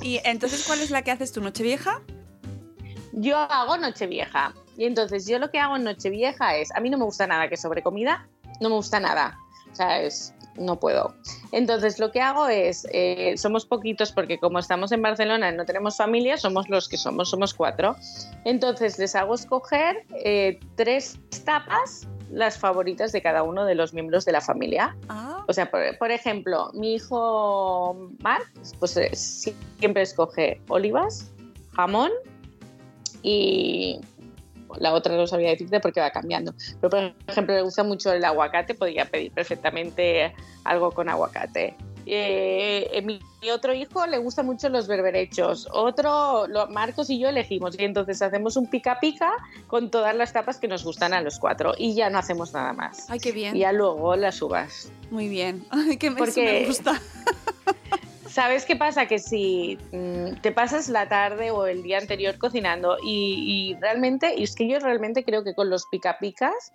[0.02, 2.02] Y entonces, ¿cuál es la que haces tu Nochevieja?
[3.14, 4.54] Yo hago Nochevieja.
[4.78, 7.50] Y entonces yo lo que hago en Nochevieja es, a mí no me gusta nada
[7.50, 8.28] que sobre comida,
[8.62, 9.38] no me gusta nada.
[9.72, 11.14] O sea, es, no puedo.
[11.52, 15.66] Entonces lo que hago es, eh, somos poquitos porque como estamos en Barcelona y no
[15.66, 17.96] tenemos familia, somos los que somos, somos cuatro.
[18.46, 24.24] Entonces les hago escoger eh, tres tapas, las favoritas de cada uno de los miembros
[24.26, 24.96] de la familia.
[25.10, 31.32] Ah, O sea, por, por ejemplo, mi hijo Mark, pues eh, siempre escoge olivas,
[31.76, 32.12] jamón
[33.22, 34.00] y
[34.78, 36.54] la otra no sabía decirte porque va cambiando.
[36.80, 41.76] Pero por ejemplo, le gusta mucho el aguacate, podría pedir perfectamente algo con aguacate.
[42.06, 43.20] eh, mi,
[43.52, 48.58] otro hijo le gustan mucho los berberechos, otro, Marcos y yo elegimos y entonces hacemos
[48.58, 49.32] un pica pica
[49.68, 52.74] con todas las tapas que nos gustan a los cuatro y ya no hacemos nada
[52.74, 53.10] más.
[53.10, 53.56] Ay, qué bien.
[53.56, 54.92] Y ya luego las uvas.
[55.12, 55.66] Muy bien.
[55.70, 57.00] Ay, qué me gusta.
[58.30, 59.08] ¿Sabes qué pasa?
[59.08, 64.36] Que si mm, te pasas la tarde o el día anterior cocinando y, y realmente,
[64.38, 66.72] y es que yo realmente creo que con los pica picas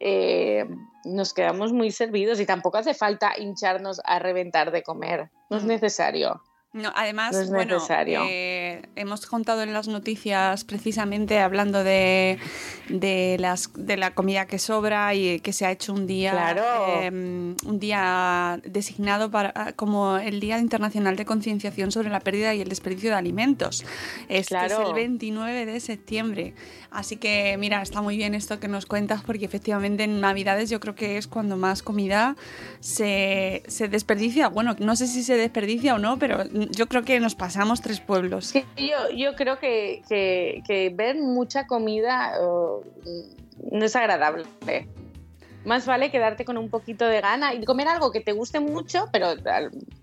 [0.00, 0.64] eh,
[1.04, 5.64] nos quedamos muy servidos y tampoco hace falta hincharnos a reventar de comer, no es
[5.64, 6.40] necesario.
[6.74, 12.40] No, además, bueno, eh, hemos contado en las noticias precisamente hablando de,
[12.88, 17.54] de, las, de la comida que sobra y que se ha hecho un día, em,
[17.64, 22.68] un día designado para, como el Día Internacional de Concienciación sobre la pérdida y el
[22.68, 23.84] desperdicio de alimentos.
[24.28, 26.54] Este es el 29 de septiembre.
[26.94, 30.78] Así que, mira, está muy bien esto que nos cuentas porque efectivamente en Navidades yo
[30.78, 32.36] creo que es cuando más comida
[32.78, 34.48] se, se desperdicia.
[34.48, 37.98] Bueno, no sé si se desperdicia o no, pero yo creo que nos pasamos tres
[38.00, 38.52] pueblos.
[38.76, 44.44] Yo, yo creo que, que, ver mucha comida mm, no es agradable
[45.64, 49.08] más vale quedarte con un poquito de gana y comer algo que te guste mucho,
[49.12, 49.34] pero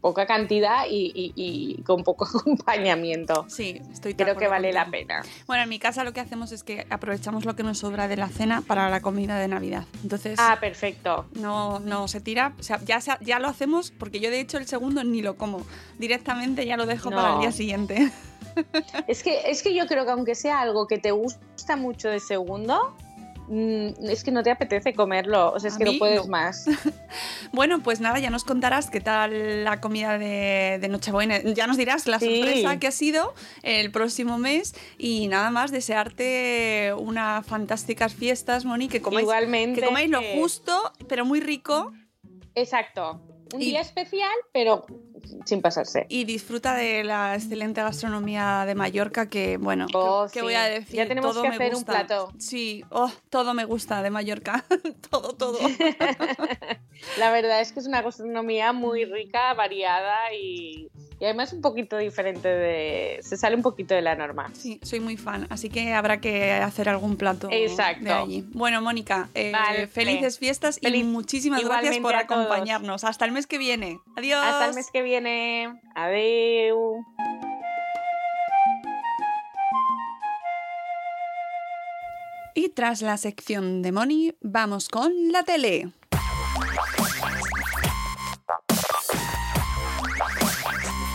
[0.01, 3.45] poca cantidad y, con poco acompañamiento.
[3.47, 5.23] Sí, estoy Creo que vale la pena.
[5.47, 8.17] Bueno, en mi casa lo que hacemos es que aprovechamos lo que nos sobra de
[8.17, 9.85] la cena para la comida de Navidad.
[10.03, 10.37] Entonces.
[10.39, 11.25] Ah, perfecto.
[11.33, 12.53] No, no se tira.
[12.59, 15.65] O sea, ya, ya lo hacemos porque yo de hecho el segundo ni lo como.
[15.97, 18.11] Directamente ya lo dejo para el día siguiente.
[19.07, 22.19] Es que, es que yo creo que aunque sea algo que te gusta mucho de
[22.19, 22.95] segundo,
[23.53, 26.67] Mm, es que no te apetece comerlo, o sea, es que no puedes más.
[27.51, 31.41] bueno, pues nada, ya nos contarás qué tal la comida de, Nochebuena.
[31.41, 36.93] Ya nos dirás la sorpresa que ha sido el próximo mes y nada más desearte
[36.97, 39.81] unas fantásticas fiestas, Moni, que comáis, Igualmente.
[39.81, 41.91] Que comáis lo justo, pero muy rico.
[42.55, 43.21] Exacto.
[43.53, 44.85] Un día especial, pero
[45.45, 46.05] sin pasarse.
[46.09, 50.95] Y disfruta de la excelente gastronomía de Mallorca, que bueno, oh, ¿qué, voy a decir?
[50.95, 51.91] Ya tenemos todo que me hacer gusta.
[51.91, 52.33] un plato.
[52.37, 54.65] Sí, oh, todo me gusta de Mallorca,
[55.09, 55.59] todo, todo.
[57.17, 60.89] la verdad es que es una gastronomía muy rica, variada y
[61.21, 63.19] y además un poquito diferente de...
[63.21, 64.49] se sale un poquito de la norma.
[64.53, 68.05] Sí, soy muy fan, así que habrá que hacer algún plato Exacto.
[68.05, 68.45] de allí.
[68.53, 69.53] Bueno, Mónica, eh,
[69.85, 73.03] felices fiestas y muchísimas gracias por acompañarnos.
[73.03, 73.99] Hasta el mes que viene.
[74.15, 74.43] Adiós.
[74.43, 75.10] Hasta el mes que viene.
[75.13, 77.03] Adiós.
[82.53, 85.91] Y tras la sección de Moni, vamos con la tele.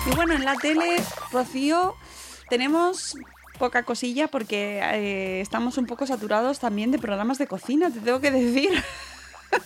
[0.07, 1.95] Y bueno, en la tele, Rocío,
[2.51, 3.17] tenemos
[3.59, 8.21] poca cosilla porque eh, estamos un poco saturados también de programas de cocina, te tengo
[8.21, 8.85] que decir.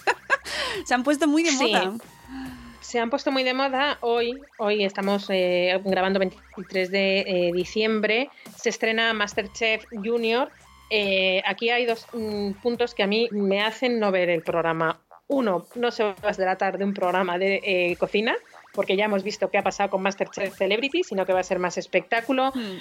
[0.87, 1.95] Se han puesto muy de moda.
[2.81, 3.99] Se han puesto muy de moda.
[4.01, 8.31] Hoy, hoy estamos eh, grabando 23 de eh, diciembre.
[8.57, 10.51] Se estrena Masterchef Junior.
[11.45, 15.01] aquí hay dos mm, puntos que a mí me hacen no ver el programa.
[15.29, 18.35] Uno, no se va a tratar de un programa de cocina,
[18.73, 21.61] porque ya hemos visto qué ha pasado con Masterchef Celebrity, sino que va a ser
[21.61, 22.51] más espectáculo.
[22.53, 22.79] Hmm.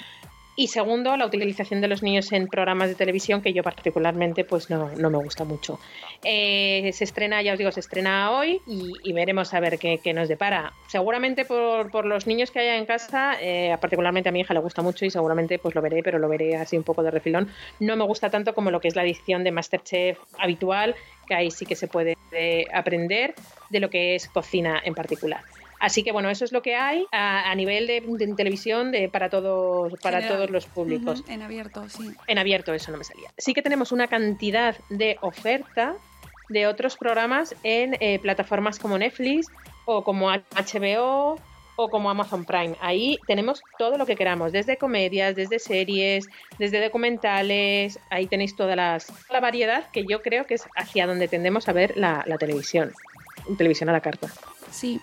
[0.56, 4.68] Y segundo, la utilización de los niños en programas de televisión, que yo particularmente pues
[4.68, 5.78] no, no me gusta mucho.
[6.24, 10.28] Eh, se estrena, ya os digo, se estrena hoy y, veremos a ver qué, nos
[10.28, 10.72] depara.
[10.88, 14.60] Seguramente por, por, los niños que haya en casa, eh, particularmente a mi hija le
[14.60, 17.48] gusta mucho y seguramente pues lo veré, pero lo veré así un poco de refilón.
[17.78, 20.94] No me gusta tanto como lo que es la edición de Masterchef habitual,
[21.26, 22.16] que ahí sí que se puede
[22.72, 23.34] aprender
[23.70, 25.42] de lo que es cocina en particular.
[25.80, 28.02] Así que bueno, eso es lo que hay a, nivel de,
[28.36, 31.24] televisión de, para todos para todos los públicos.
[31.26, 32.10] en abierto, sí.
[32.26, 33.32] En abierto, eso no me salía.
[33.38, 35.96] Sí que tenemos una cantidad de oferta
[36.50, 39.46] de otros programas en eh, plataformas como Netflix
[39.86, 41.38] o como HBO
[41.76, 42.76] o como Amazon Prime.
[42.82, 47.98] Ahí tenemos todo lo que queramos, desde comedias, desde series, desde documentales.
[48.10, 49.00] Ahí tenéis toda la
[49.40, 52.92] variedad que yo creo que es hacia donde tendemos a ver la, la televisión.
[53.56, 54.28] Televisión a la carta.
[54.70, 55.00] Sí,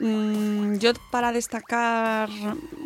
[0.00, 2.30] Mm, yo para destacar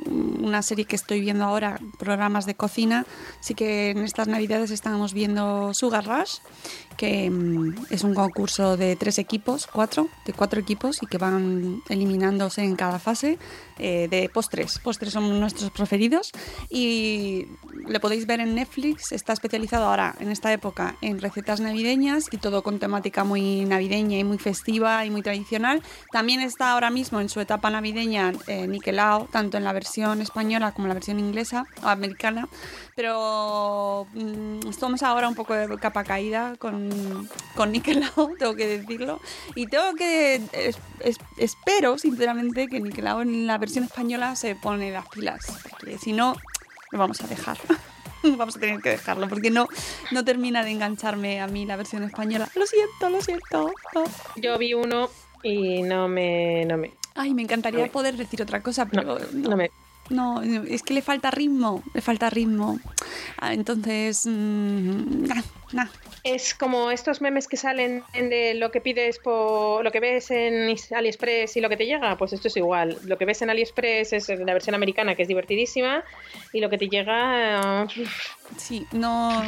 [0.07, 3.07] una serie que estoy viendo ahora, programas de cocina,
[3.41, 6.39] sí que en estas navidades estábamos viendo Sugar Rush,
[6.97, 11.83] que mm, es un concurso de tres equipos, cuatro, de cuatro equipos y que van
[11.89, 13.39] eliminándose en cada fase
[13.79, 14.79] eh, de postres.
[14.79, 16.33] Postres son nuestros preferidos
[16.69, 17.47] y
[17.87, 22.39] le podéis ver en Netflix, está especializado ahora en esta época en recetas navideñas y
[22.39, 25.83] todo con temática muy navideña y muy festiva y muy tradicional.
[26.13, 30.73] También está ahora mismo en su etapa navideña eh, Niquelao, tanto en la versión española
[30.73, 32.49] como la versión inglesa o americana,
[32.95, 39.21] pero mm, estamos ahora un poco de capa caída con, con Nickelodeon, tengo que decirlo,
[39.55, 40.41] y tengo que,
[41.37, 46.37] espero sinceramente que Nickelodeon en la versión española se pone las pilas, porque si no,
[46.91, 47.59] lo vamos a dejar.
[48.39, 49.69] vamos a tener que dejarlo porque no,
[50.11, 52.49] no termina de engancharme a mí la versión española.
[52.55, 53.73] Lo siento, lo siento.
[54.37, 55.11] Yo vi uno
[55.43, 56.93] y no me, no me.
[57.15, 59.71] Ay, me encantaría poder decir otra cosa, pero no, no me.
[60.11, 62.79] No, es que le falta ritmo, le falta ritmo.
[63.39, 65.27] Ah, entonces, mmm,
[65.73, 65.87] nah,
[66.23, 70.75] Es como estos memes que salen de lo que pides por lo que ves en
[70.95, 72.99] AliExpress y lo que te llega, pues esto es igual.
[73.05, 76.05] Lo que ves en AliExpress es la versión americana que es divertidísima
[76.53, 77.87] y lo que te llega
[78.59, 79.43] Sí, no,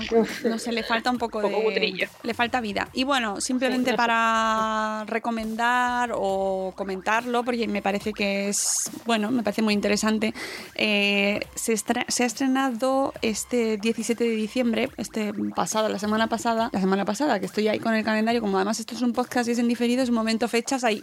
[0.44, 2.08] no sé, le falta un poco, de.
[2.22, 2.88] Le falta vida.
[2.92, 8.90] Y bueno, simplemente para recomendar o comentarlo, porque me parece que es.
[9.04, 10.34] Bueno, me parece muy interesante.
[10.74, 16.80] Eh, se, se, ha estrenado este 17 de diciembre, este pasado, la semana pasada, la
[16.80, 19.52] semana pasada, que estoy ahí con el calendario, como además esto es un podcast y
[19.52, 21.02] es en diferido, es un momento, fechas ahí.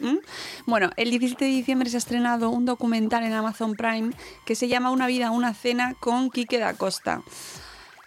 [0.65, 4.13] Bueno, el 17 de diciembre se ha estrenado un documental en Amazon Prime
[4.45, 7.23] que se llama Una vida, una cena con Quique da Costa.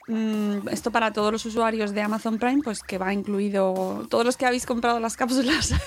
[0.08, 4.36] Mm, esto para todos los usuarios de Amazon Prime, pues que va incluido todos los
[4.36, 5.74] que habéis comprado las cápsulas.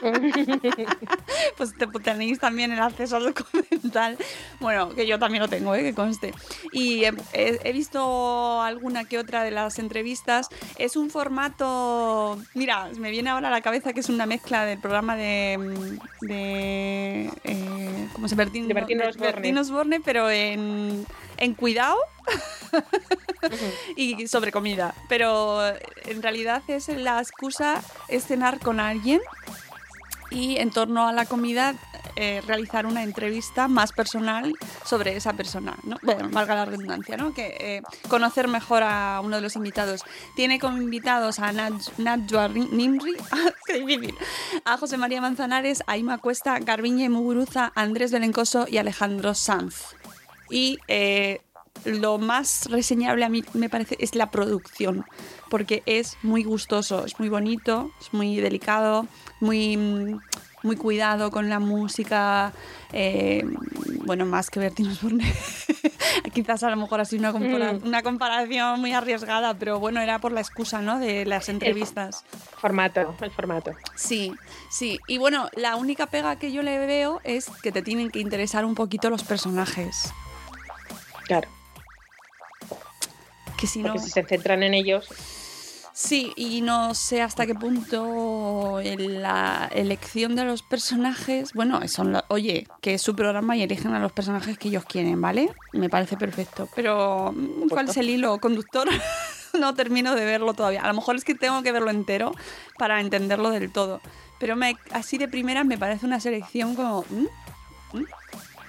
[1.56, 4.16] pues te, tenéis también el acceso al documental.
[4.60, 5.82] Bueno, que yo también lo tengo, ¿eh?
[5.82, 6.32] que conste.
[6.72, 10.48] Y he, visto alguna que otra de las entrevistas.
[10.78, 12.38] Es un formato.
[12.54, 15.58] Mira, me viene ahora a la cabeza que es una mezcla del programa de.
[16.22, 21.96] de eh, ¿Cómo se Bertín, de Bertín Osborne, pero en, en cuidado.
[23.96, 24.94] y sobre comida.
[25.08, 25.60] Pero
[26.04, 29.20] en realidad es la excusa es cenar con alguien
[30.30, 31.74] y en torno a la comida
[32.16, 34.52] eh, realizar una entrevista más personal
[34.84, 35.96] sobre esa persona, ¿no?
[36.02, 37.32] Bueno, valga la redundancia, ¿no?
[37.32, 40.02] Que eh, conocer mejor a uno de los invitados.
[40.36, 43.16] Tiene como invitados a Najwa Nimri,
[44.64, 49.94] a José María Manzanares, a Ima Cuesta, Garbiñe Muguruza, Andrés Belencoso y Alejandro Sanz.
[50.50, 51.40] Y eh,
[51.84, 55.04] lo más reseñable a mí me parece es la producción,
[55.48, 59.06] porque es muy gustoso, es muy bonito, es muy delicado,
[59.40, 60.18] muy,
[60.62, 62.52] muy cuidado con la música,
[62.92, 63.44] eh,
[64.04, 65.24] bueno, más que Bertino Osborne.
[66.34, 67.86] Quizás a lo mejor así una, mm.
[67.86, 70.98] una comparación muy arriesgada, pero bueno, era por la excusa, ¿no?
[70.98, 72.24] De las entrevistas.
[72.58, 73.72] formato, el formato.
[73.94, 74.32] Sí,
[74.70, 74.98] sí.
[75.06, 78.64] Y bueno, la única pega que yo le veo es que te tienen que interesar
[78.64, 80.12] un poquito los personajes.
[81.24, 81.48] Claro.
[83.60, 85.08] Que si Porque si se centran en ellos.
[85.92, 92.66] Sí, y no sé hasta qué punto la elección de los personajes, bueno, son oye,
[92.80, 95.50] que es su programa y eligen a los personajes que ellos quieren, ¿vale?
[95.72, 96.68] Me parece perfecto.
[96.74, 97.34] Pero,
[97.68, 98.88] ¿cuál es el hilo conductor?
[99.60, 100.82] no termino de verlo todavía.
[100.82, 102.32] A lo mejor es que tengo que verlo entero
[102.78, 104.00] para entenderlo del todo.
[104.38, 107.04] Pero me, así de primera me parece una selección como...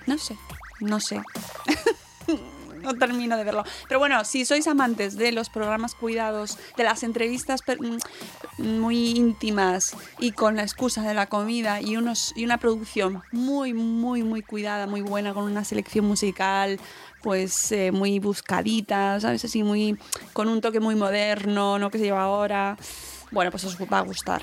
[0.05, 0.35] No sé,
[0.81, 1.21] no sé.
[2.81, 3.63] no termino de verlo.
[3.87, 9.95] Pero bueno, si sois amantes de los programas cuidados, de las entrevistas mm, muy íntimas
[10.19, 14.41] y con la excusa de la comida y, unos, y una producción muy, muy, muy
[14.41, 16.79] cuidada, muy buena, con una selección musical
[17.21, 19.45] pues eh, muy buscadita, ¿sabes?
[19.45, 19.97] Así muy
[20.33, 22.77] con un toque muy moderno, no que se lleva ahora.
[23.31, 24.41] Bueno, pues os va a gustar.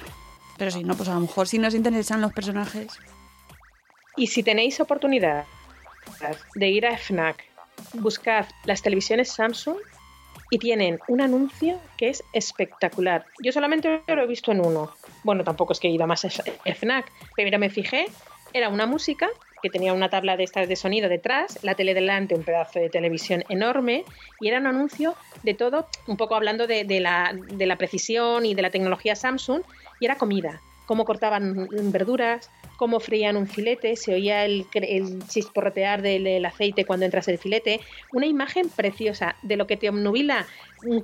[0.57, 2.93] Pero si no, pues a lo mejor si nos interesan los personajes.
[4.16, 5.45] Y si tenéis oportunidad
[6.55, 7.45] de ir a FNAC
[7.95, 9.79] buscad las televisiones Samsung
[10.51, 13.26] y tienen un anuncio que es espectacular.
[13.43, 14.93] Yo solamente lo he visto en uno.
[15.24, 18.07] Bueno, tampoco es que iba más a FNAC, pero me fijé,
[18.53, 19.29] era una música
[19.62, 22.89] que tenía una tabla de estas de sonido detrás, la tele delante, un pedazo de
[22.91, 24.05] televisión enorme,
[24.41, 28.55] y era un anuncio de todo, un poco hablando de, la, de la precisión y
[28.55, 29.62] de la tecnología Samsung,
[30.01, 36.01] y era comida, cómo cortaban verduras, cómo frían un filete, se oía el, el chisporrotear
[36.01, 37.81] del, aceite cuando entras el filete.
[38.12, 40.47] Una imagen preciosa de lo que te obnubila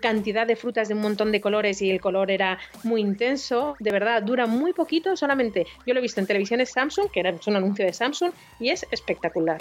[0.01, 3.75] cantidad de frutas de un montón de colores y el color era muy intenso.
[3.81, 7.35] De verdad, dura muy poquito, solamente yo lo he visto en televisiones Samsung, que era
[7.45, 9.61] un anuncio de Samsung, y es espectacular.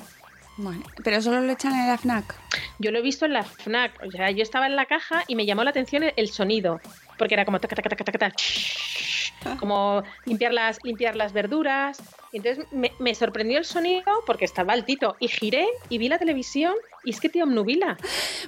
[0.57, 2.35] Bueno, pero solo lo echan en la FNAC.
[2.77, 4.03] Yo lo he visto en la FNAC.
[4.05, 6.79] O sea, yo estaba en la caja y me llamó la atención el, sonido.
[7.17, 8.33] Porque era como taca, taca, taca, taca,
[9.59, 12.01] como limpiar las, limpiar las verduras.
[12.31, 17.11] Entonces me, sorprendió el sonido porque estaba altito y giré y vi la televisión y
[17.11, 17.97] es que te obnubila.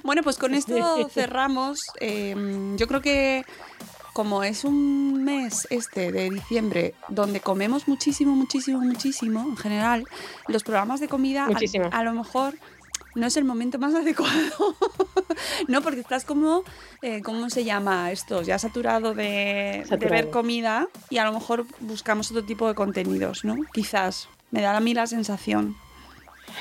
[0.02, 1.80] Bueno, pues con esto cerramos.
[2.00, 3.44] Em, yo creo que
[4.16, 10.04] como es un mes este de diciembre donde comemos muchísimo, muchísimo, muchísimo en general,
[10.48, 11.46] los programas de comida
[11.92, 12.54] a lo mejor
[13.16, 14.76] no es el momento más adecuado.
[15.68, 16.62] no, porque estás como,
[17.02, 18.42] eh, ¿cómo se llama esto?
[18.42, 19.24] Ya saturado de,
[19.80, 20.14] de Saturado.
[20.14, 23.56] ver comida y a lo mejor buscamos otro tipo de contenidos, ¿no?
[23.72, 24.28] Quizás.
[24.52, 25.76] Me da a mí la sensación.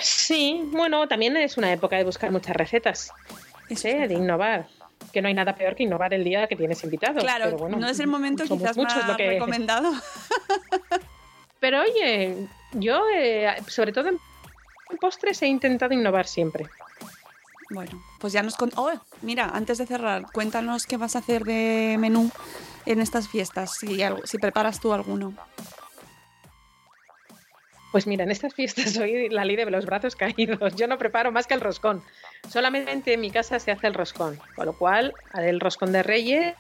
[0.02, 3.12] Sí, bueno, también es una época de buscar muchas recetas,
[3.70, 3.90] ¿sí?
[3.90, 4.68] es de innovar.
[5.14, 7.24] Que no hay nada peor que innovar el día que tienes invitados.
[7.24, 9.94] Claro, pero bueno, no es el momento quizás muchos más lo que- recomendado.
[11.60, 14.20] Pero oye, yo, eh, sobre todo en
[15.00, 16.68] postres, he intentado innovar siempre.
[17.70, 18.56] Bueno, pues ya nos...
[18.56, 22.32] con- Oh, mira, antes de cerrar, cuéntanos qué vas a hacer de menú
[22.86, 25.34] en estas fiestas, si, preparas tú alguno.
[27.92, 30.76] Pues mira, en estas fiestas soy la ley de los brazos caídos.
[30.76, 32.04] Yo no preparo más que el roscón.
[32.50, 34.40] Solamente en mi casa se hace el roscón.
[34.56, 36.56] Con lo cual, haré el roscón de reyes.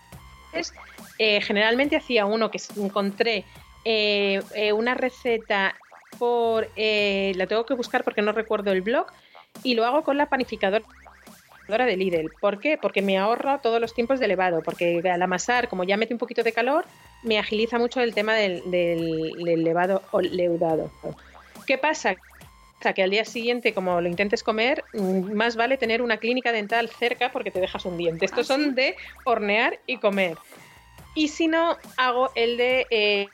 [1.19, 3.43] Eh, generalmente hacía uno que encontré
[3.83, 5.75] eh, eh, una receta
[6.17, 6.69] por...
[6.75, 9.07] eh, la tengo que buscar porque no recuerdo el blog.
[9.63, 10.85] Y lo hago con la panificadora
[11.67, 12.31] de Lidl.
[12.41, 12.77] ¿Por qué?
[12.81, 14.61] Porque me ahorra todos los tiempos de elevado.
[14.61, 16.85] Porque al amasar, como ya mete un poquito de calor,
[17.23, 20.91] me agiliza mucho el tema del, del, del levado o leudado.
[21.65, 22.15] ¿Qué pasa?
[22.93, 26.87] Que al día siguiente, como lo intentes comer, mm, más vale tener una clínica dental
[26.89, 28.25] cerca porque te dejas un diente.
[28.25, 30.37] Estos ¿Ah, son de hornear y comer.
[31.15, 33.27] Y si no, hago el de eh,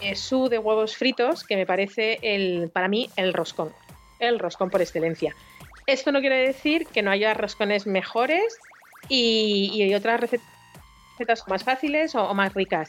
[0.00, 3.72] eh, su de huevos fritos, que me parece el, para mí el roscón.
[4.18, 5.34] El roscón por excelencia.
[5.86, 8.58] Esto no quiere decir que no haya roscones mejores
[9.08, 12.88] y, otras recetas más fáciles o, o más ricas.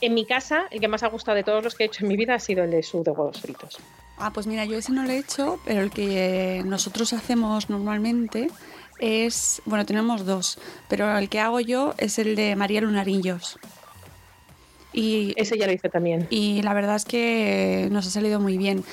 [0.00, 2.08] En mi casa, el que más ha gustado de todos los que he hecho en
[2.08, 3.78] mi vida ha sido el de su de huevos fritos.
[4.18, 7.70] Ah, pues mira, yo ese no lo he hecho, pero el que eh, nosotros hacemos
[7.70, 8.50] normalmente
[8.98, 10.58] es, bueno, tenemos dos,
[10.88, 13.58] pero el que hago yo es el de María Lunarillos.
[14.92, 16.26] Y, Ese ya lo hice también.
[16.30, 18.84] y la verdad es que nos ha salido muy bien.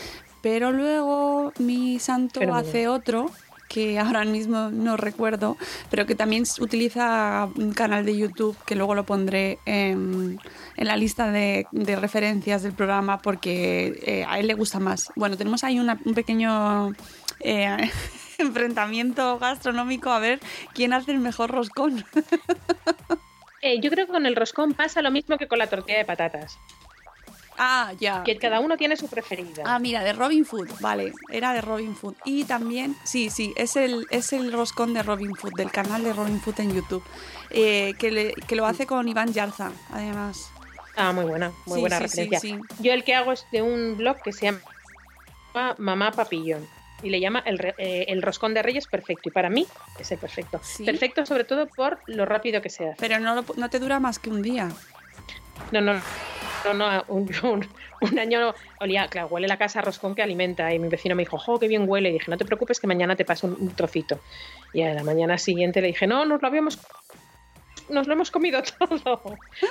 [0.42, 3.32] Pero luego mi santo hace otro
[3.68, 5.58] que ahora mismo no recuerdo,
[5.90, 10.40] pero que también utiliza un canal de YouTube que luego lo pondré en,
[10.78, 15.12] en la lista de, de referencias del programa porque eh, a él le gusta más.
[15.16, 16.94] Bueno, tenemos ahí una- un pequeño
[17.42, 17.90] eh,
[18.38, 20.40] enfrentamiento gastronómico a ver
[20.74, 22.06] quién hace el mejor roscón.
[23.62, 26.06] Eh, yo creo que con el roscón pasa lo mismo que con la tortilla de
[26.06, 26.58] patatas,
[27.58, 28.24] ah, ya.
[28.24, 29.64] que cada uno tiene su preferida.
[29.66, 32.16] Ah, mira, de Robin Food, vale, era de Robin Food.
[32.24, 36.14] Y también, sí, sí, es el, es el roscón de Robin Food, del canal de
[36.14, 37.04] Robin Food en YouTube,
[37.50, 40.52] eh, que, le- que lo hace con Iván Yarza, además.
[40.96, 42.40] Ah, muy buena, muy Sí, buena sí, referencia.
[42.40, 42.60] sí.
[42.80, 46.68] Yo el que hago es de un blog que se llama Mamá Papillón
[47.04, 49.66] y le llama el, eh, el roscón de reyes perfecto y para mí
[50.00, 50.60] es el perfecto.
[50.64, 50.84] ¿Sí?
[50.86, 52.98] Perfecto sobre todo por lo rápido que se hace.
[53.00, 54.70] Pero no, lo- no te dura más que un día.
[55.72, 55.94] No, no,
[56.66, 57.68] no, no, un, un-
[58.02, 61.24] un año olía, claro, huele la casa a roscón que alimenta y mi vecino me
[61.24, 62.10] dijo, jo, qué bien huele.
[62.10, 64.20] Y dije, no te preocupes que mañana te paso un, un trocito.
[64.74, 66.80] Y a la mañana siguiente le dije, no, nos lo habíamos
[67.90, 69.22] nos lo hemos comido todo,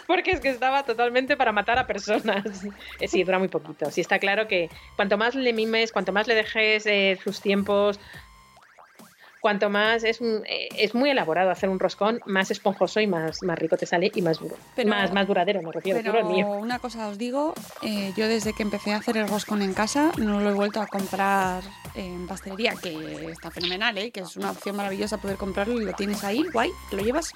[0.06, 2.64] porque es que estaba totalmente para matar a personas.
[3.00, 3.90] Eh, Sí, dura muy poquito.
[3.90, 8.00] Sí, está claro que cuanto más le mimes, cuanto más le dejes eh, sus tiempos,
[9.46, 13.44] cuanto más es, un- eh, es muy elaborado hacer un roscón, más esponjoso y más,
[13.44, 14.56] más rico te sale y más duro.
[14.74, 16.48] Pero- más, más duradero, me refiero, Pero duro el mío.
[16.48, 20.10] una cosa os digo, eh, yo desde que empecé a hacer el roscón en casa
[20.18, 21.62] no lo he vuelto a comprar
[21.94, 24.10] en pastelería, que está fenomenal, ¿eh?
[24.10, 27.32] que es una opción maravillosa poder comprarlo y lo tienes ahí, guay, te lo llevas.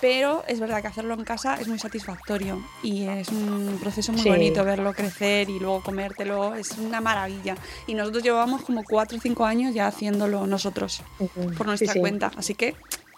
[0.00, 4.22] Pero es verdad que hacerlo en casa es muy satisfactorio y es un proceso muy
[4.22, 4.28] Sí.
[4.28, 7.54] bonito verlo crecer y luego comértelo, es una maravilla.
[7.86, 11.02] Y nosotros llevamos como 4 o 5 años ya haciéndolo nosotros.
[11.56, 12.00] Por nuestra Sí, sí.
[12.00, 12.74] cuenta, así que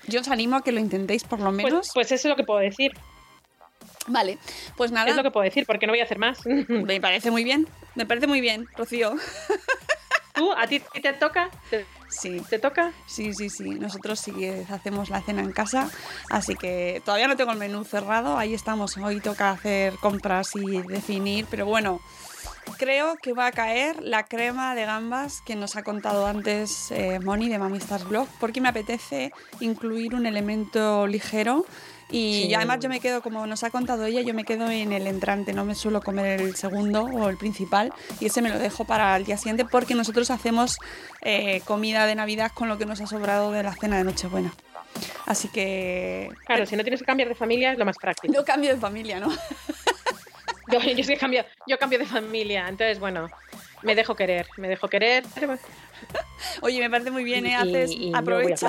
[0.06, 1.72] yo os animo a que lo intentéis por lo menos.
[1.72, 2.92] Pues, pues eso es lo que puedo decir.
[4.06, 4.38] vale,
[4.76, 5.10] pues nada.
[5.10, 6.38] Es lo que puedo decir, porque no voy a hacer más.
[6.68, 9.14] Me parece muy bien, me parece muy bien, Rocío.
[10.34, 10.52] ¿Tú?
[10.52, 11.50] ¿A ti te toca?
[11.68, 12.92] ¿Te, Sí, te toca?
[13.06, 13.70] sí, sí, sí.
[13.70, 14.32] Nosotros sí
[14.70, 15.90] hacemos la cena en casa,
[16.30, 18.38] así que todavía no tengo el menú cerrado.
[18.38, 18.96] Ahí estamos.
[18.98, 22.00] Hoy toca hacer compras y definir, pero bueno.
[22.76, 27.18] Creo que va a caer la crema de gambas que nos ha contado antes eh,
[27.20, 31.64] Moni de Mamistas Blog, porque me apetece incluir un elemento ligero
[32.10, 32.54] y Sí.
[32.54, 35.52] además yo me quedo, como nos ha contado ella, yo me quedo en el entrante,
[35.52, 39.14] no me suelo comer el segundo o el principal y ese me lo dejo para
[39.16, 40.78] el día siguiente porque nosotros hacemos
[41.22, 44.52] eh, comida de Navidad con lo que nos ha sobrado de la cena de Nochebuena.
[45.26, 46.30] Así que...
[46.46, 48.32] Claro, si no tienes que cambiar de familia es lo más práctico.
[48.32, 49.28] No cambio de familia, ¿no?
[50.72, 53.28] Yo, yo es que cambio, yo cambio de familia, entonces bueno,
[53.82, 55.24] Me dejo querer, me dejo querer.
[56.62, 57.54] Oye, me parece muy bien, ¿eh?
[57.54, 58.66] Haces, y- y puesto.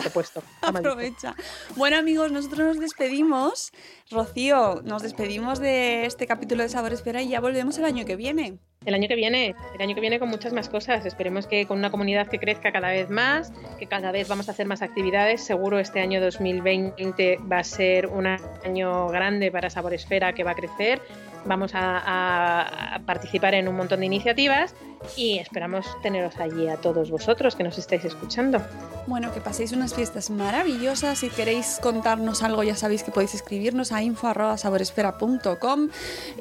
[0.61, 1.35] Aprovecha.
[1.75, 3.71] Bueno, amigos, nosotros nos despedimos.
[4.11, 8.15] Rocío, nos despedimos de este capítulo de Sabor Espera y ya volvemos el año que
[8.15, 8.57] viene.
[8.85, 11.05] El año que viene, el año que viene con muchas más cosas.
[11.05, 14.51] Esperemos que con una comunidad que crezca cada vez más, que cada vez vamos a
[14.53, 15.43] hacer más actividades.
[15.43, 20.51] Seguro este año 2020 va a ser un año grande para Sabor Esfera que va
[20.51, 21.01] a crecer.
[21.45, 24.75] Vamos a, participar en un montón de iniciativas
[25.15, 28.61] y esperamos teneros allí a todos vosotros que nos estáis escuchando.
[29.07, 31.17] Bueno, que paséis unas fiestas maravillosas.
[31.19, 35.89] Si queréis contarnos algo, ya sabéis que podéis escribirnos a info.saboresfera.com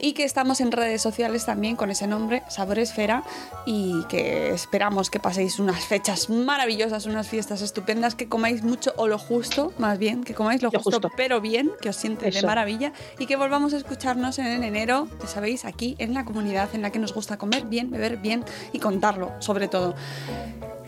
[0.00, 3.22] y que estamos en redes sociales también con ese nombre, Saboresfera,
[3.66, 9.08] y que esperamos que paséis unas fechas maravillosas, unas fiestas estupendas, que comáis mucho o
[9.08, 11.10] lo justo, más bien, que comáis lo, Lo justo, justo.
[11.16, 15.26] pero bien, que os siente de maravilla y que volvamos a escucharnos en enero, ya
[15.26, 18.78] sabéis, aquí en la comunidad en la que nos gusta comer bien, beber bien y
[18.78, 19.94] contarlo, sobre todo.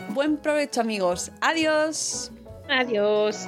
[0.09, 1.31] Buen provecho amigos.
[1.41, 2.31] Adiós.
[2.69, 3.47] Adiós.